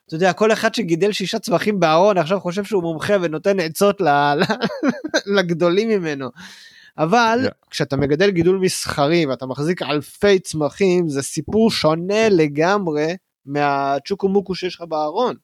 [0.08, 4.02] אתה יודע כל אחד שגידל שישה צמחים בארון עכשיו חושב שהוא מומחה ונותן עצות
[5.38, 6.30] לגדולים ממנו.
[6.98, 7.70] אבל Yeah.
[7.70, 14.76] כשאתה מגדל גידול מסחרי ואתה מחזיק אלפי צמחים זה סיפור שונה לגמרי מהצ'וקו מוקו שיש
[14.76, 15.36] לך בארון.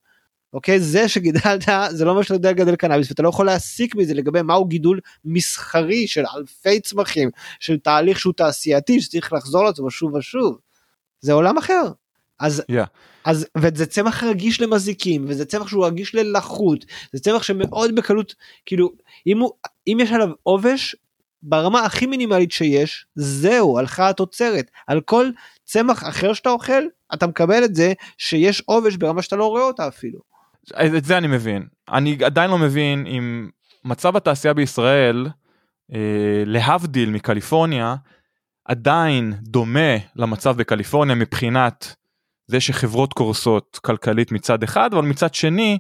[0.54, 4.14] אוקיי זה שגידלת זה לא אומר שאתה יודע לגדל קנאביס ואתה לא יכול להסיק מזה
[4.14, 7.30] לגבי מהו גידול מסחרי של אלפי צמחים
[7.60, 10.58] של תהליך שהוא תעשייתי שצריך לחזור לעצמו שוב ושוב.
[11.22, 11.84] זה עולם אחר.
[12.40, 12.86] אז Yeah.
[13.26, 18.36] אז וזה צמח רגיש למזיקים וזה צמח שהוא רגיש ללחות זה צמח שמאוד בקלות
[18.66, 18.92] כאילו
[19.28, 19.52] אם הוא
[19.88, 20.96] אם יש עליו עובש
[21.44, 25.30] ברמה הכי מינימלית שיש זהו הלכה התוצרת על כל
[25.64, 26.84] צמח אחר שאתה אוכל
[27.14, 30.20] אתה מקבל את זה שיש עובש ברמה שאתה לא רואה אותה אפילו.
[30.98, 31.68] את זה אני מבין.
[31.90, 33.50] אני עדיין לא מבין אם
[33.86, 35.28] מצב התעשייה בישראל,
[35.94, 37.96] אה, להבדיל מקליפורניה,
[38.66, 41.96] עדיין דומה למצב בקליפורניה מבחינת
[42.48, 45.78] זה שחברות קורסות כלכלית מצד אחד, אבל מצד שני,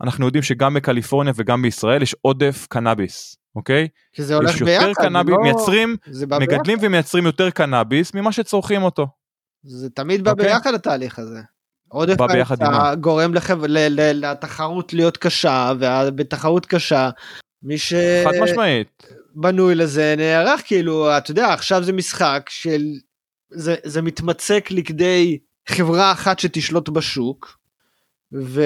[0.00, 3.88] אנחנו יודעים שגם בקליפורניה וגם בישראל יש עודף קנאביס, אוקיי?
[4.12, 4.92] כי זה הולך יש ביחד.
[4.94, 5.96] קנאביס, לא- מייצרים,
[6.28, 6.52] בא ביחד.
[6.52, 9.06] מגדלים ומייצרים יותר קנאביס ממה שצורכים אותו.
[9.62, 10.46] זה תמיד בא אוקיי.
[10.46, 11.40] ביחד התהליך הזה.
[11.88, 12.94] עודף ההיצע?
[12.94, 13.64] גורם לחב...
[13.64, 13.78] ל...
[13.78, 14.26] ל...
[14.30, 17.10] לתחרות להיות קשה ובתחרות קשה
[17.62, 17.76] מי
[18.24, 19.02] חד משמעית.
[19.34, 22.82] שבנוי לזה נערך כאילו אתה יודע עכשיו זה משחק של
[23.50, 25.38] זה, זה מתמצק לכדי
[25.68, 27.58] חברה אחת שתשלוט בשוק.
[28.32, 28.62] ו...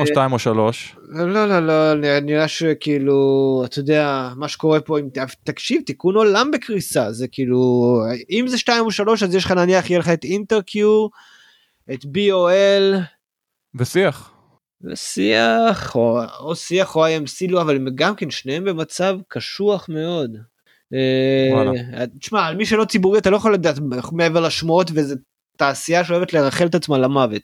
[0.00, 0.96] או שתיים או שלוש.
[1.08, 5.08] לא לא לא נראה- שכאילו אתה יודע מה שקורה פה עם
[5.44, 7.94] תקשיב תיקון עולם בקריסה זה כאילו
[8.30, 11.06] אם זה 2 או 3 אז יש לך נניח יהיה לך את אינטרקיו
[11.92, 12.96] את BOL
[13.74, 14.32] ושיח.
[14.94, 20.36] שיח או, או שיח או IMC לא אבל הם גם כן שניהם במצב קשוח מאוד.
[20.94, 21.72] אה, וואלה.
[22.20, 23.78] תשמע על מי שלא ציבורי אתה לא יכול לדעת
[24.12, 25.14] מעבר לשמועות וזה
[25.56, 27.42] תעשייה שאוהבת לרחל את עצמה למוות.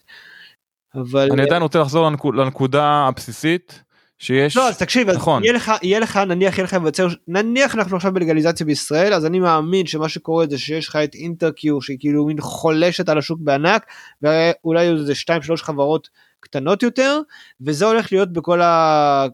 [0.94, 3.82] אבל אני עדיין רוצה לחזור לנקוד- לנקודה הבסיסית
[4.18, 5.44] שיש לא אז תקשיב אז נכון.
[5.44, 9.38] יהיה לך יהיה לך נניח יהיה לך מבצר נניח אנחנו עכשיו בלגליזציה בישראל אז אני
[9.40, 13.86] מאמין שמה שקורה זה שיש לך את אינטרקיו שהיא כאילו מין חולשת על השוק בענק
[14.22, 15.12] ואולי איזה
[15.52, 16.08] 2-3 חברות
[16.40, 17.20] קטנות יותר
[17.60, 19.26] וזה הולך להיות בכל ה...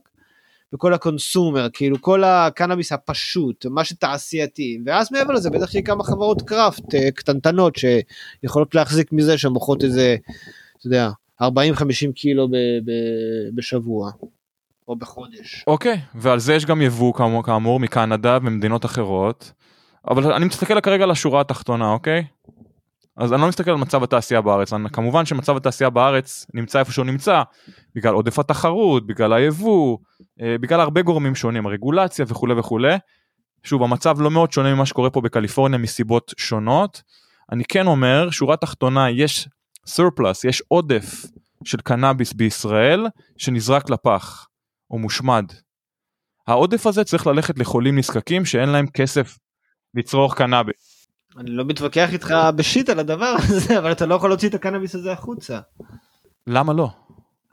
[0.72, 6.42] בכל הקונסומר כאילו כל הקנאביס הפשוט מה שתעשייתי ואז מעבר לזה בטח שיהיה כמה חברות
[6.42, 10.16] קראפט אה, קטנטנות שיכולות להחזיק מזה שמוכרות איזה
[10.78, 11.08] אתה יודע
[11.43, 14.11] 40-50 קילו ב- ב- בשבוע
[14.88, 15.64] או בחודש.
[15.66, 19.53] אוקיי ועל זה יש גם יבוא כאמור, כאמור מקנדה וממדינות אחרות
[20.09, 22.24] אבל אני מסתכל כרגע על השורה התחתונה אוקיי.
[23.16, 26.93] אז אני לא מסתכל על מצב התעשייה בארץ אני, כמובן שמצב התעשייה בארץ נמצא איפה
[26.93, 27.43] שהוא נמצא
[27.95, 29.99] בגלל עודף התחרות בגלל היבוא
[30.41, 32.95] אה, בגלל הרבה גורמים שונים הרגולציה וכולי וכולי.
[33.62, 37.03] שוב המצב לא מאוד שונה ממה שקורה פה בקליפורניה מסיבות שונות.
[37.53, 39.49] אני כן אומר שורה תחתונה יש
[39.97, 41.24] surplus יש עודף
[41.64, 44.47] של קנאביס בישראל שנזרק לפח.
[44.91, 45.45] או מושמד.
[46.47, 49.38] העודף הזה צריך ללכת לחולים נזקקים שאין להם כסף
[49.95, 51.07] לצרוך קנאביס.
[51.38, 54.95] אני לא מתווכח איתך בשיט על הדבר הזה, אבל אתה לא יכול להוציא את הקנאביס
[54.95, 55.61] הזה החוצה.
[56.47, 56.91] למה לא?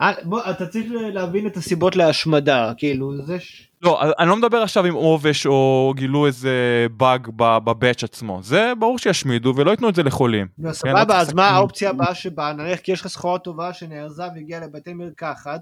[0.02, 3.68] אה, בוא, אתה צריך להבין את הסיבות להשמדה, כאילו, זה ש...
[3.82, 8.40] לא, אני לא מדבר עכשיו עם עובש או גילו איזה באג בבאץ' עצמו.
[8.44, 10.48] זה ברור שישמידו ולא ייתנו את זה לחולים.
[10.60, 12.54] לא, כן, סבבה, לא אז מה האופציה הבאה שבאה?
[12.54, 15.62] נניח כי יש לך סחורה טובה שנארזה והגיעה לבתי מרקחת,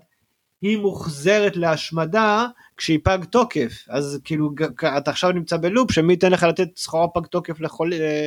[0.61, 2.45] היא מוחזרת להשמדה
[2.77, 3.86] כשהיא פג תוקף.
[3.89, 4.51] אז כאילו,
[4.97, 7.67] אתה עכשיו נמצא בלופ, שמי ייתן לך לתת סחורה פג תוקף ל-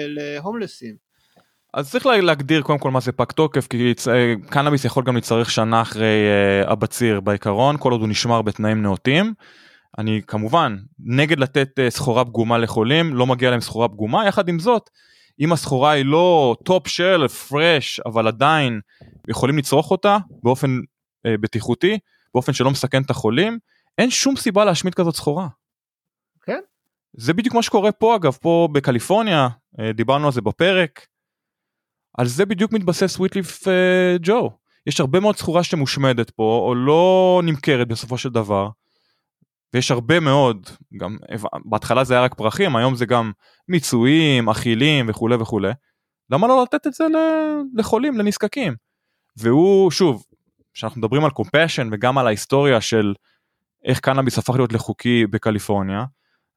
[0.06, 1.07] להומלסים?
[1.78, 5.14] אז צריך לה- להגדיר קודם כל מה זה פג תוקף כי אה, קנאביס יכול גם
[5.14, 9.34] להצטרך שנה אחרי אה, הבציר בעיקרון כל עוד הוא נשמר בתנאים נאותים.
[9.98, 14.58] אני כמובן נגד לתת אה, סחורה פגומה לחולים לא מגיע להם סחורה פגומה יחד עם
[14.58, 14.90] זאת
[15.40, 18.80] אם הסחורה היא לא טופ של פרש אבל עדיין
[19.28, 20.78] יכולים לצרוך אותה באופן
[21.26, 21.98] אה, בטיחותי
[22.34, 23.58] באופן שלא מסכן את החולים
[23.98, 25.48] אין שום סיבה להשמיד כזאת סחורה.
[26.42, 26.60] כן.
[27.12, 29.48] זה בדיוק מה שקורה פה אגב פה בקליפורניה
[29.80, 31.06] אה, דיברנו על זה בפרק.
[32.18, 33.64] על זה בדיוק מתבסס סוויטליף
[34.22, 34.50] ג'ו.
[34.86, 38.68] יש הרבה מאוד סחורה שמושמדת פה או לא נמכרת בסופו של דבר.
[39.74, 41.16] ויש הרבה מאוד, גם
[41.64, 43.32] בהתחלה זה היה רק פרחים, היום זה גם
[43.68, 45.72] מיצויים, אכילים וכולי וכולי.
[46.30, 47.04] למה לא לתת את זה
[47.74, 48.74] לחולים, לנזקקים?
[49.36, 50.24] והוא, שוב,
[50.74, 53.14] כשאנחנו מדברים על קומפשן וגם על ההיסטוריה של
[53.84, 56.04] איך קנאביס הפך להיות לחוקי בקליפורניה,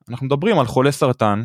[0.09, 1.43] אנחנו מדברים על חולי סרטן,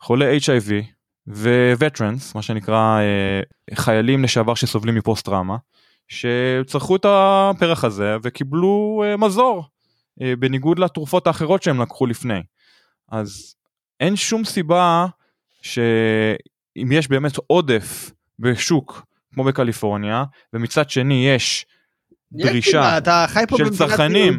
[0.00, 0.97] חולי HIV
[1.28, 3.40] ווטרנס, מה שנקרא אה,
[3.74, 5.56] חיילים לשעבר שסובלים מפוסט טראומה,
[6.08, 9.64] שצרכו את הפרח הזה וקיבלו אה, מזור,
[10.22, 12.40] אה, בניגוד לתרופות האחרות שהם לקחו לפני.
[13.12, 13.54] אז
[14.00, 15.06] אין שום סיבה
[15.62, 21.66] שאם יש באמת עודף בשוק כמו בקליפורניה, ומצד שני יש
[22.34, 24.38] יש דרישה סיבה, אתה חי פה של צרכנים.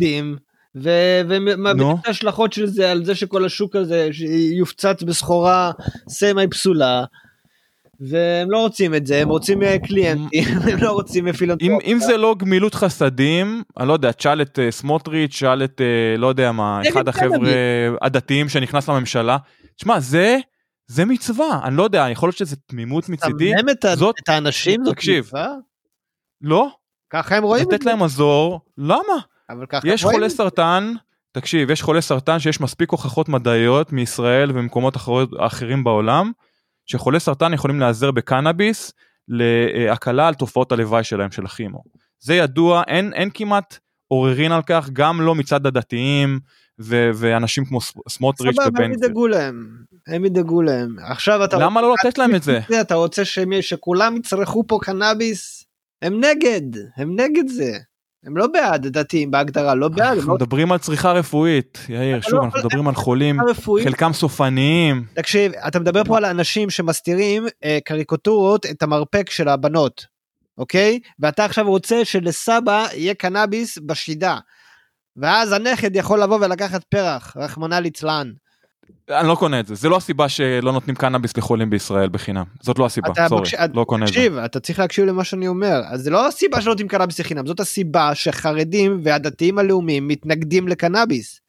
[0.75, 1.97] יהודים, ו- ומבין נו.
[2.01, 4.09] את ההשלכות של זה על זה שכל השוק הזה
[4.57, 5.71] יופצץ בסחורה
[6.09, 7.03] סמי פסולה.
[8.09, 11.77] והם לא רוצים את זה, הם רוצים אה, קליינטים, הם לא רוצים אם, פילנטרופיה.
[11.85, 16.17] אם זה לא גמילות חסדים, אני לא יודע, תשאל את אה, סמוטריץ', תשאל את, אה,
[16.17, 17.51] לא יודע מה, אחד החבר'ה.
[18.01, 19.37] הדתיים שנכנס לממשלה.
[19.75, 20.37] תשמע, זה,
[20.87, 23.51] זה מצווה, אני לא יודע, יכול להיות שזה תמימות מצידי,
[23.95, 25.25] זאת- את האנשים, זאת תקשיב.
[25.25, 25.47] מצווה?
[26.41, 26.67] לא,
[27.09, 29.19] ככה הם רואים את לתת זה, להם מזור, למה?
[29.49, 30.37] אבל ככה הם יש חולי את זה.
[30.37, 30.93] סרטן,
[31.31, 36.31] תקשיב, יש חולי סרטן שיש מספיק הוכחות מדעיות מישראל וממקומות אחרות- אחרים בעולם,
[36.85, 38.93] שחולי סרטן יכולים להיעזר בקנאביס
[39.27, 41.83] להקלה על תופעות הלוואי שלהם של הכימו.
[42.19, 43.77] זה ידוע, אין, אין כמעט
[44.07, 46.39] עוררין על כך, גם לא מצד הדתיים
[46.81, 47.79] ו- ואנשים כמו
[48.09, 49.05] סמוטריץ' סבבה, ובן הם גביר.
[49.05, 49.69] ידאגו להם,
[50.07, 50.95] הם ידאגו להם.
[51.11, 52.59] עכשיו אתה למה לא לתת להם את זה?
[52.81, 53.21] אתה רוצה
[53.61, 55.65] שכולם יצרכו פה קנאביס?
[56.01, 56.61] הם נגד,
[56.97, 57.77] הם נגד זה.
[58.25, 62.33] הם לא בעד דתיים בהגדרה, לא בעד, אנחנו לא מדברים על צריכה רפואית, יאיר, שוב,
[62.33, 63.37] לא- אנחנו מדברים על חולים.
[63.83, 65.05] חלקם סופניים.
[65.13, 70.05] תקשיב, אתה מדבר פה על אנשים שמסתירים אה, קריקטורות את המרפק של הבנות,
[70.57, 70.99] אוקיי?
[71.19, 74.37] ואתה עכשיו רוצה שלסבא יהיה קנאביס בשידה.
[75.17, 78.31] ואז הנכד יכול לבוא ולקחת פרח, רחמנא ליצלן.
[79.09, 82.79] אני לא קונה את זה, זה לא הסיבה שלא נותנים קנאביס לחולים בישראל בחינם, זאת
[82.79, 84.13] לא הסיבה, סורי, מקש- לא קונה את זה.
[84.13, 85.81] תקשיב, אתה צריך להקשיב למה שאני אומר.
[85.89, 91.41] אז זה לא הסיבה שלא נותנים קנאביס לחינם, זאת הסיבה שחרדים והדתיים הלאומיים מתנגדים לקנאביס.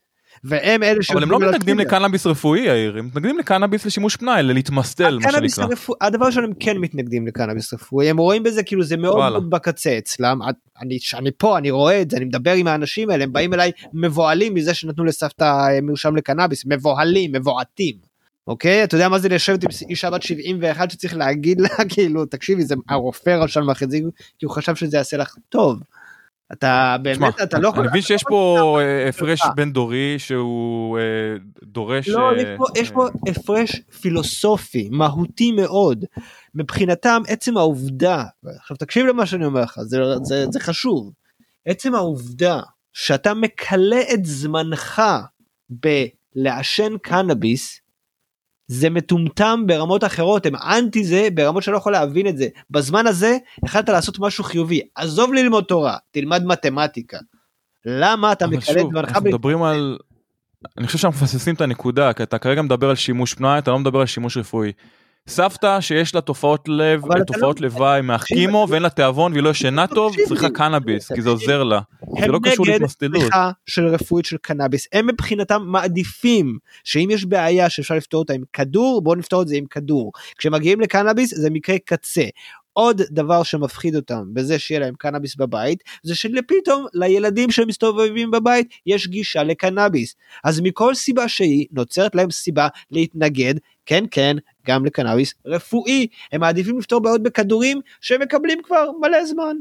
[0.44, 1.78] והם אלה אבל הם לא מתנגדים.
[1.78, 5.64] לקנאביס רפואי יאיר, הם מתנגדים לקנאביס לשימוש פנאי, ללהתמסטל מה שנקרא.
[5.64, 9.40] הרפואי, הדבר ראשון הם כן מתנגדים לקנאביס רפואי, הם רואים בזה כאילו זה מאוד וואלה.
[9.40, 10.40] בקצה אצלם,
[10.80, 13.70] אני, אני פה, אני רואה את זה, אני מדבר עם האנשים האלה, הם באים אליי
[13.92, 18.10] מבוהלים מזה שנתנו לסבתא אה, מרשם לקנאביס, מבוהלים, מבועתים.
[18.46, 18.84] אוקיי?
[18.84, 22.74] אתה יודע מה זה לשבת עם אישה בת 71 שצריך להגיד לה כאילו תקשיבי זה
[22.88, 23.98] הרופא רשם לך את זה
[24.38, 25.80] כי הוא חשב שזה יעשה לך טוב.
[26.52, 29.40] אתה באמת אתה לא יכול אני מבין שיש פה אה, הפרש.
[29.56, 31.02] בין דורי שהוא אה,
[31.62, 32.08] דורש...
[32.08, 36.04] לא, אה, יש פה, יש פה הפרש פילוסופי, מהותי מאוד.
[36.54, 41.12] מבחינתם, עצם העובדה, עכשיו תקשיב למה שאני אומר לך, זה, זה, זה חשוב.
[41.66, 42.60] עצם העובדה
[42.92, 45.02] שאתה מכלה את זמנך
[45.70, 47.80] בלעשן קנאביס,
[48.70, 52.48] זה מטומטם ברמות אחרות, הם אנטי זה ברמות שלא יכול להבין את זה.
[52.70, 57.18] בזמן הזה החלטת לעשות משהו חיובי, עזוב ללמוד תורה, תלמד מתמטיקה.
[57.84, 59.28] למה אתה שוב, זמנך אנחנו.
[59.28, 59.98] מדברים על...
[60.78, 63.78] אני חושב שאנחנו מפספסים את הנקודה, כי אתה כרגע מדבר על שימוש פנאי, אתה לא
[63.78, 64.72] מדבר על שימוש רפואי.
[65.28, 69.50] סבתא שיש לה תופעות לב, אתה תופעות לא- לוואי מהכימו ואין לה תיאבון והיא לא
[69.50, 70.50] ישנה טוב, תקשיב צריכה.
[70.50, 71.30] קנאביס, כי זה.
[71.30, 71.80] עוזר לה.
[72.18, 73.22] זה הם לא קשור נגד להתמסטלות.
[73.22, 78.42] צריכה של רפואית של קנאביס הם מבחינתם מעדיפים שאם יש בעיה שאפשר לפתור אותה עם
[78.52, 82.24] כדור בואו נפתור את זה עם כדור כשמגיעים לקנאביס זה מקרה קצה.
[82.72, 89.06] עוד דבר שמפחיד אותם בזה שיהיה להם קנאביס בבית זה שפתאום לילדים שמסתובבים בבית יש
[89.08, 90.14] גישה לקנאביס
[90.44, 93.54] אז מכל סיבה שהיא נוצרת להם סיבה להתנגד
[93.86, 94.36] כן כן
[94.66, 96.06] גם לקנאביס רפואי.
[96.32, 99.56] הם מעדיפים לפתור בעיות בכדורים שהם מקבלים כבר מלא זמן.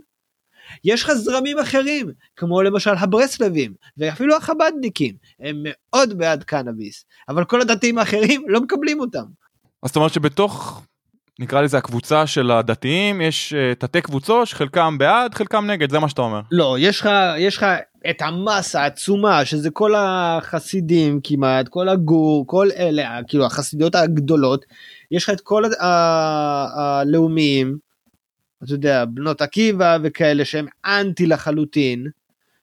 [0.84, 7.62] יש לך זרמים אחרים, כמו למשל הברסלבים, ואפילו החבדניקים, הם מאוד בעד קנאביס, אבל כל
[7.62, 9.26] הדתיים האחרים לא מקבלים אותם.
[9.84, 10.84] אז זאת אומרת שבתוך,
[11.40, 16.10] נקרא לזה הקבוצה של הדתיים, יש uh, תתי קבוצות שחלקם בעד, חלקם נגד, זה מה
[16.10, 16.42] שאתה אומר.
[16.52, 17.66] לא, יש לך, יש לך
[18.10, 24.66] את המסה העצומה, שזה כל החסידים כמעט, כל הגור, כל אלה, כאילו החסידיות הגדולות,
[25.12, 25.64] יש לך את כל
[26.76, 27.78] הלאומיים,
[28.64, 32.08] אתה יודע, בנות עקיבא וכאלה שהם אנטי לחלוטין.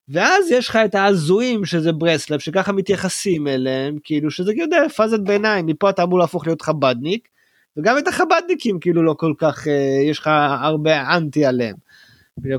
[0.09, 5.66] ואז יש לך את ההזויים שזה ברסלב שככה מתייחסים אליהם כאילו שזה יודע פאזת ביניים
[5.66, 7.29] מפה אתה אמור להפוך להיות חבדניק
[7.77, 11.77] וגם את החבדניקים כאילו לא כל כך אה, יש לך הרבה אנטי עליהם.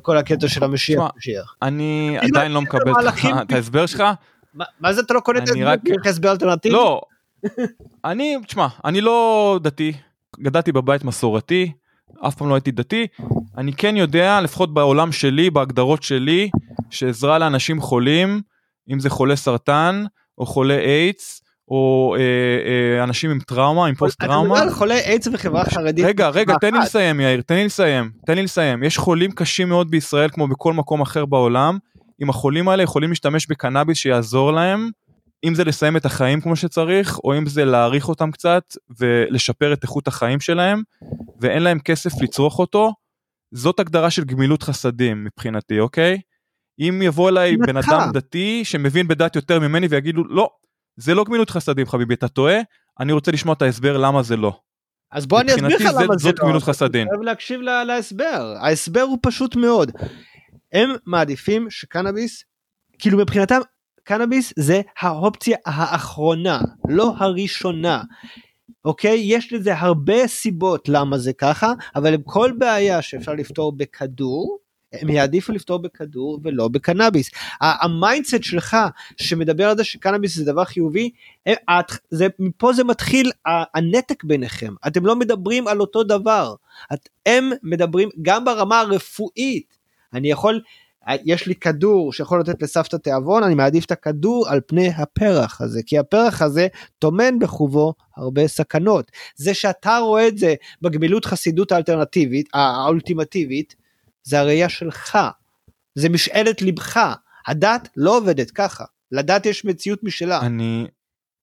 [0.02, 1.02] כל הקטע של המשיח.
[1.62, 2.92] אני עדיין לא מקבל
[3.42, 4.04] את ההסבר שלך.
[4.80, 5.74] מה זה אתה לא קונה את ההסבר?
[5.86, 6.76] יש לך הסבר אלטרנטיבי?
[6.76, 7.02] לא.
[8.06, 9.94] אני, תשמע, אני לא דתי,
[10.40, 11.72] גדלתי בבית מסורתי.
[12.28, 13.08] אף פעם לא הייתי דתי,
[13.58, 16.50] אני כן יודע, לפחות בעולם שלי, בהגדרות שלי,
[16.90, 18.42] שעזרה לאנשים חולים,
[18.92, 20.04] אם זה חולי סרטן,
[20.38, 22.22] או חולי איידס, או אה,
[22.98, 24.40] אה, אנשים עם טראומה, עם פוסט טראומה.
[24.42, 26.06] אתה מדבר על חולי איידס וחברה חרדית.
[26.06, 28.84] רגע, רגע, תן לי לסיים יאיר, תן לי לסיים, תן לי לסיים.
[28.84, 31.78] יש חולים קשים מאוד בישראל, כמו בכל מקום אחר בעולם.
[32.22, 34.90] אם החולים האלה יכולים להשתמש בקנאביס שיעזור להם,
[35.44, 38.64] אם זה לסיים את החיים כמו שצריך, או אם זה להעריך אותם קצת
[39.00, 40.82] ולשפר את איכות החיים שלהם,
[41.42, 42.94] ואין להם כסף לצרוך אותו,
[43.54, 46.20] זאת הגדרה של גמילות חסדים מבחינתי, אוקיי?
[46.80, 50.50] אם יבוא אליי בן אדם דתי שמבין בדת יותר ממני ויגידו, לא,
[50.98, 52.58] זה לא גמילות חסדים חביבי, אתה טועה,
[53.00, 54.60] אני רוצה לשמוע את ההסבר למה זה לא.
[55.12, 56.18] אז בוא אני אסביר לך למה זה לא.
[56.18, 57.02] זאת גמילות חסדים.
[57.02, 59.92] אני חייב להקשיב להסבר, ההסבר הוא פשוט מאוד.
[60.74, 62.44] הם מעדיפים שקנאביס,
[63.00, 63.60] כאילו מבחינתם
[64.04, 68.02] קנאביס זה האופציה האחרונה, לא הראשונה.
[68.86, 69.20] אוקיי?
[69.24, 74.58] יש לזה הרבה סיבות למה זה ככה, אבל כל בעיה שאפשר לפתור בכדור,
[74.94, 77.30] הם יעדיפו לפתור בכדור ולא בקנאביס.
[77.62, 78.78] המיינדסט שלך
[79.18, 81.10] שמדבר על זה שקנאביס זה דבר חיובי,
[81.48, 84.74] אה, זה, מפה זה מתחיל הנתק ביניכם.
[84.88, 86.56] אתם לא מדברים על אותו דבר.
[87.26, 89.78] הם מדברים גם ברמה הרפואית.
[90.14, 90.62] אני יכול
[91.26, 95.82] יש לי כדור שיכול לתת לסבתא תיאבון, אני מעדיף את הכדור על פני הפרח הזה,
[95.86, 96.68] כי הפרח הזה
[97.00, 99.12] טומן בחובו הרבה סכנות.
[99.36, 103.76] זה שאתה רואה את זה בגמילות חסידות האלטרנטיבית, האולטימטיבית,
[104.28, 105.18] זה הראייה שלך,
[105.96, 107.00] זה משאלת לבך,
[107.48, 110.40] הדת לא עובדת ככה, לדת יש מציאות משלה.
[110.42, 110.88] אני,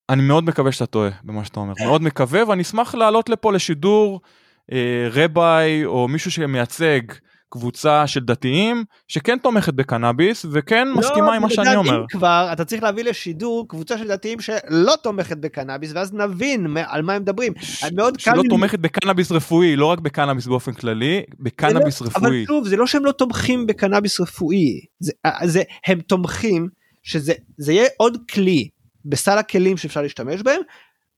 [0.09, 4.21] אני מאוד מקווה שאתה טועה במה שאתה אומר, מאוד מקווה ואני אשמח לעלות לפה לשידור
[4.73, 7.01] אה, רביי או מישהו שמייצג.
[7.55, 12.01] קבוצה של דתיים שכן תומכת בקנאביס וכן לא, מסכימה עם מה שאני אומר.
[12.01, 17.03] אם כבר אתה צריך להביא לשידור קבוצה של דתיים שלא תומכת בקנאביס ואז נבין על
[17.03, 17.53] מה הם מדברים.
[17.61, 17.85] ש...
[17.93, 18.49] מאוד שלא לי...
[18.49, 22.27] תומכת בקנאביס רפואי לא רק בקנאביס באופן כללי בקנאביס לא, רפואי.
[22.27, 25.13] אבל שוב זה לא שהם לא תומכים בקנאביס רפואי זה,
[25.45, 26.69] זה הם תומכים
[27.03, 28.69] שזה זה יהיה עוד כלי
[29.05, 30.61] בסל הכלים שאפשר להשתמש בהם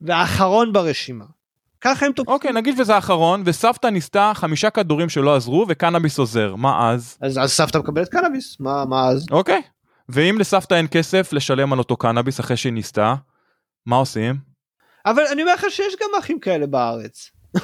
[0.01, 1.25] והאחרון ברשימה.
[1.81, 2.35] ככה הם תופסים.
[2.35, 7.19] אוקיי, נגיד וזה האחרון, וסבתא ניסתה חמישה כדורים שלא עזרו, וקנאביס עוזר, מה אז?
[7.21, 9.27] אז, אז סבתא מקבלת קנאביס, מה, מה אז?
[9.31, 9.63] אוקיי,
[10.09, 13.15] ואם לסבתא אין כסף לשלם על אותו קנאביס אחרי שהיא ניסתה,
[13.87, 14.37] מה עושים?
[15.07, 17.31] אבל אני אומר לך שיש גם אחים כאלה בארץ.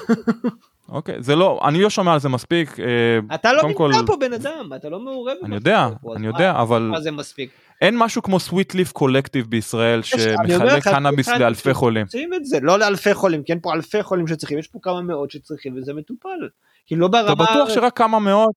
[0.89, 2.81] אוקיי, זה לא, אני לא שומע על זה מספיק.
[2.81, 3.93] אה, אתה לא נמצא כל...
[4.07, 5.37] פה בן אדם, אתה לא מעורב.
[5.45, 6.83] אני יודע, אני יודע, אבל...
[6.83, 7.51] מה זה מספיק?
[7.83, 12.07] אין משהו כמו סוויט ליף קולקטיב בישראל שמחלק קנאביס לאלפי חולים.
[12.37, 15.31] את זה, לא לאלפי חולים, כי אין פה אלפי חולים שצריכים, יש פה כמה מאות
[15.31, 16.29] שצריכים וזה מטופל.
[16.87, 17.33] כי לא ברמה...
[17.33, 18.55] אתה בטוח שרק כמה מאות?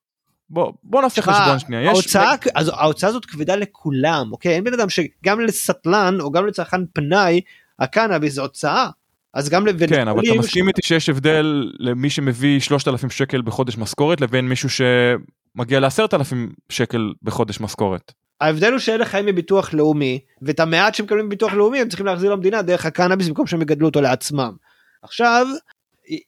[0.50, 1.90] בוא, בוא נעשה חשבון שנייה.
[1.90, 2.52] ההוצאה, יש...
[2.56, 4.56] אז ההוצאה הזאת כבדה לכולם, אוקיי?
[4.56, 7.42] אין בן אדם שגם לסטלן או גם לצרכן פנאי,
[7.80, 8.90] הקנאביס זה הוצאה.
[9.34, 9.88] אז גם לבן...
[9.88, 14.70] כן, אבל אתה מסכים איתי שיש הבדל למי שמביא 3,000 שקל בחודש משכורת לבין מישהו
[14.70, 16.36] שמגיע ל-10,000
[16.70, 18.12] שקל בחודש משכורת.
[18.42, 22.62] ההבדל הוא שאלה חיים מביטוח לאומי ואת המעט שמקבלים מביטוח לאומי הם צריכים להחזיר למדינה
[22.62, 24.56] דרך הקנאביס במקום שהם יגדלו אותו לעצמם.
[25.02, 25.48] עכשיו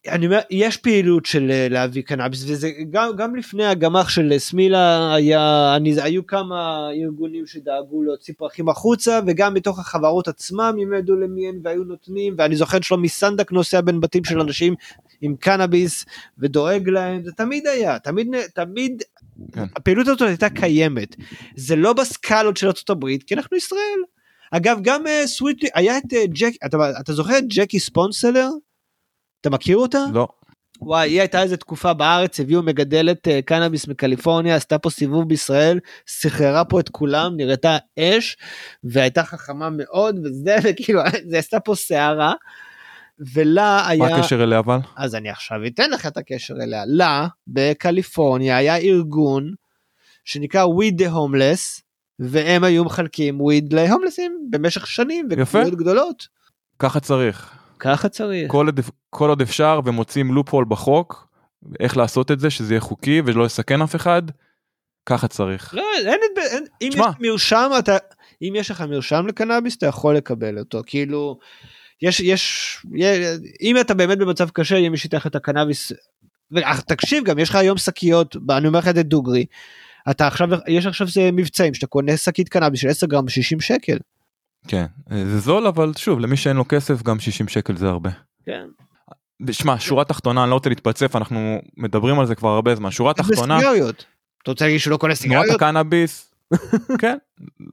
[0.08, 5.14] אני אומר יש פעילות של אה, להביא קנאביס וזה גם גם לפני הגמח של סמילה
[5.16, 11.16] היה אני היו כמה ארגונים שדאגו להוציא פרחים החוצה וגם מתוך החברות עצמם הם ידעו
[11.16, 14.76] למי הם והיו נותנים ואני זוכר שלומי סנדק נוסע בין בתים של אנשים
[15.22, 16.06] עם קנאביס
[16.38, 19.04] ודואג להם זה תמיד היה תמיד תמיד
[19.54, 19.64] כן.
[19.76, 21.16] הפעילות הזאת הייתה קיימת
[21.56, 24.00] זה לא בסקלות של ארצות הברית כי אנחנו ישראל.
[24.52, 28.50] אגב גם uh, אה, סוויטלי היה את uh, ג'ק אתה, אתה זוכר את ג'קי ספונסלר?
[29.42, 30.00] אתה מכיר אותה?
[30.14, 30.28] לא.
[30.82, 35.80] וואי היא הייתה איזה תקופה בארץ הביאו מגדלת uh, קנאביס מקליפורניה עשתה פה סיבוב בישראל
[36.08, 38.38] סחררה פה את כולם נראתה אש
[38.84, 42.34] והייתה חכמה מאוד וזה וכאילו זה עשתה פה סערה.
[43.34, 44.00] ולה היה...
[44.00, 44.78] מה הקשר אליה אבל?
[44.96, 46.84] אז אני עכשיו אתן לך את הקשר אליה.
[46.88, 49.54] לה, בקליפורניה, היה ארגון
[50.26, 51.82] שנקרא We the Homeless,
[52.20, 55.28] והם היו מחלקים וויד להומלסים במשך שנים.
[55.32, 56.28] וכמויות גדולות.
[56.80, 57.58] ככה צריך.
[57.80, 58.52] ככה צריך.
[58.52, 61.28] כל עוד, כל עוד אפשר ומוצאים לופול בחוק,
[61.80, 64.22] איך לעשות את זה, שזה יהיה חוקי ולא יסכן אף אחד,
[65.06, 65.74] ככה צריך.
[65.74, 66.20] לא, אין, אין,
[66.52, 66.90] אין, אם.
[66.94, 67.98] יש מרשם, אתה,
[68.42, 70.82] אם יש לך מרשם לקנאביס, אתה יכול לקבל אותו.
[70.86, 71.40] כאילו,
[72.02, 73.18] יש, יש, יש
[73.62, 75.92] אם אתה באמת במצב קשה, יהיה מי שייתן לך את הקנאביס.
[76.88, 79.46] תקשיב, גם יש לך היום שקיות, אני אומר לך את זה דוגרי.
[80.12, 83.98] אתה עכשיו, יש עכשיו זה מבצעים שאתה קונה שקית קנאביס של 10 גרם ב-60 שקל.
[84.68, 88.10] כן, זה זול אבל שוב למי שאין לו כסף גם 60 שקל זה הרבה.
[88.46, 88.66] כן.
[89.52, 93.14] שמע שורה תחתונה אני לא רוצה להתפצף אנחנו מדברים על זה כבר הרבה זמן שורה
[93.14, 94.06] תחתונה בסיגריות.
[94.44, 95.62] אתה רוצה להגיד שהוא לא קונה תנועת סיגריות?
[95.62, 96.34] הקנאביס
[97.02, 97.18] כן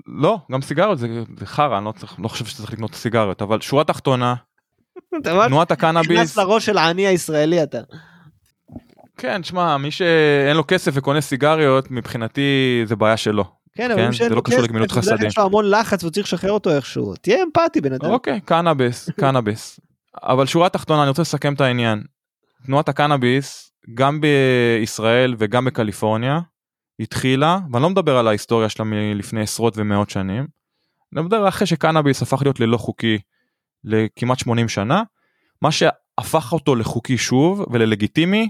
[0.06, 1.08] לא גם סיגריות זה,
[1.38, 4.34] זה חרא אני לא, צריך, לא חושב שצריך לקנות סיגריות אבל שורה תחתונה
[5.24, 7.78] תנועת נכנס הקנאביס לראש של העני הישראלי אתה.
[9.16, 13.44] כן שמע מי שאין לו כסף וקונה סיגריות מבחינתי זה בעיה שלו
[13.76, 15.26] כן, אבל כן, זה לא קשור לגמילות חסדים.
[15.26, 17.14] יש לו המון לחץ והוא צריך לשחרר אותו איכשהו.
[17.14, 18.10] תהיה אמפתי בן אדם.
[18.10, 19.80] אוקיי קנאביס קנאביס
[20.22, 22.02] אבל שורה תחתונה אני רוצה לסכם את העניין
[22.66, 26.40] תנועת הקנאביס גם בישראל וגם בקליפורניה
[27.00, 30.46] התחילה ואני לא מדבר על ההיסטוריה שלה מלפני עשרות ומאות שנים.
[31.12, 33.18] אני מדבר אחרי שקנאביס הפך להיות ללא חוקי
[33.84, 35.02] לכמעט 80 שנה
[35.62, 38.48] מה שהפך אותו לחוקי שוב וללגיטימי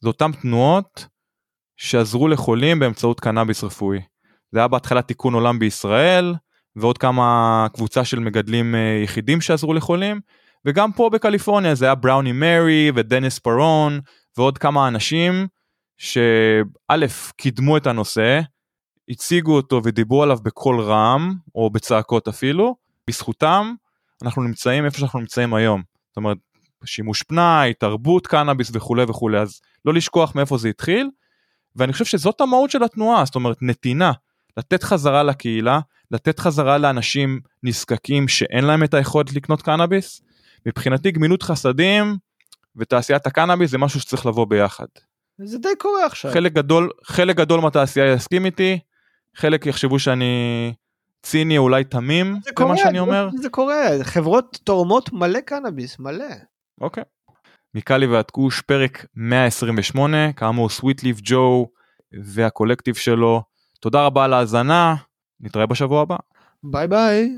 [0.00, 1.06] זה אותם תנועות
[1.76, 4.00] שעזרו לחולים באמצעות קנאביס רפואי.
[4.52, 6.34] זה היה בהתחלה תיקון עולם בישראל
[6.76, 10.20] ועוד כמה קבוצה של מגדלים אה, יחידים שעזרו לחולים
[10.64, 14.00] וגם פה בקליפורניה זה היה בראוני מרי ודניס פרון
[14.36, 15.46] ועוד כמה אנשים
[15.98, 18.40] שא' קידמו את הנושא
[19.08, 22.76] הציגו אותו ודיברו עליו בקול רם או בצעקות אפילו
[23.08, 23.74] בזכותם
[24.22, 26.36] אנחנו נמצאים איפה שאנחנו נמצאים היום זאת אומרת
[26.84, 31.10] שימוש פנאי תרבות קנאביס וכולי וכולי אז לא לשכוח מאיפה זה התחיל
[31.76, 34.12] ואני חושב שזאת המהות של התנועה זאת אומרת נתינה
[34.56, 35.80] לתת חזרה לקהילה
[36.10, 40.22] לתת חזרה לאנשים נזקקים שאין להם את היכולת לקנות קנאביס
[40.66, 42.16] מבחינתי גמילות חסדים
[42.76, 44.86] ותעשיית הקנאביס זה משהו שצריך לבוא ביחד.
[45.38, 46.32] זה די קורה עכשיו.
[46.32, 48.78] חלק גדול חלק גדול מהתעשייה יסכים איתי
[49.36, 50.74] חלק יחשבו שאני
[51.22, 53.88] ציני אולי תמים זה קורה, שאני אומר זה קורה.
[54.02, 56.24] חברות תורמות מלא קנאביס, מלא.
[56.80, 57.04] אוקיי.
[57.74, 61.66] מקאלי ועד כוש פרק 128 כאמור סוויט ליף ג'ו
[62.22, 63.42] והקולקטיב שלו
[63.80, 64.94] תודה רבה על ההאזנה
[65.40, 66.16] נתראה בשבוע הבא.
[66.62, 67.30] ביי ביי.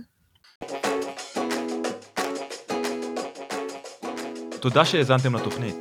[4.61, 5.77] תודה שהאזנתם לתוכנית.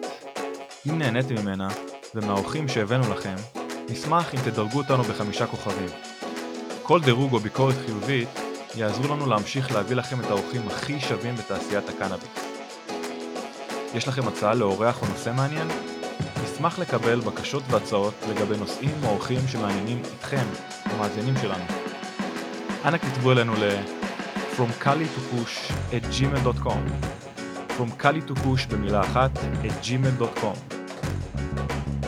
[0.89, 1.67] אם נהניתם ממנה
[2.15, 3.35] ומהאורחים שהבאנו לכם,
[3.89, 5.89] נשמח אם תדרגו אותנו בחמישה כוכבים.
[6.83, 8.29] כל דירוג או ביקורת חיובית
[8.75, 12.27] יעזרו לנו להמשיך להביא לכם את האורחים הכי שווים בתעשיית הקנאביס.
[13.93, 15.67] יש לכם הצעה לאורח או נושא מעניין?
[16.43, 20.45] נשמח לקבל בקשות והצעות לגבי נושאים או אורחים שמעניינים אתכם,
[20.85, 21.63] המאזינים שלנו.
[22.85, 23.79] אנא כתבו אלינו ל-
[24.57, 26.81] From Kali to Push at gmail.com
[27.77, 30.74] From Kali to Push במילה אחת at gmail.com